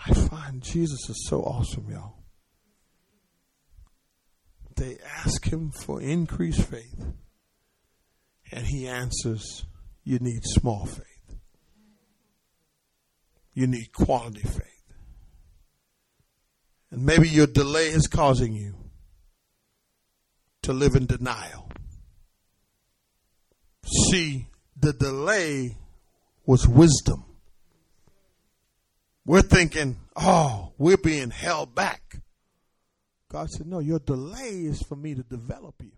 I 0.07 0.13
find 0.13 0.63
Jesus 0.63 1.09
is 1.09 1.27
so 1.29 1.43
awesome, 1.43 1.91
y'all 1.91 2.19
they 4.79 4.97
ask 5.05 5.45
him 5.53 5.71
for 5.71 6.01
increased 6.01 6.63
faith, 6.63 7.05
and 8.51 8.67
he 8.67 8.89
answers, 8.89 9.65
You 10.09 10.19
need 10.21 10.41
small 10.43 10.87
faith. 10.87 11.37
You 13.53 13.67
need 13.67 13.93
quality 13.93 14.41
faith. 14.41 14.95
And 16.91 17.05
maybe 17.05 17.29
your 17.29 17.47
delay 17.47 17.89
is 17.89 18.07
causing 18.07 18.55
you 18.55 18.75
to 20.63 20.73
live 20.73 20.95
in 20.95 21.05
denial. 21.05 21.71
See, 24.11 24.47
the 24.81 24.95
delay 24.95 25.77
was 26.47 26.67
wisdom. 26.67 27.27
We're 29.27 29.43
thinking, 29.43 29.99
oh, 30.17 30.73
we're 30.79 30.97
being 30.97 31.29
held 31.29 31.75
back. 31.75 32.23
God 33.31 33.51
said, 33.51 33.67
No, 33.67 33.81
your 33.81 33.99
delay 33.99 34.65
is 34.65 34.81
for 34.81 34.97
me 34.97 35.15
to 35.15 35.23
develop 35.23 35.75
you. 35.83 35.97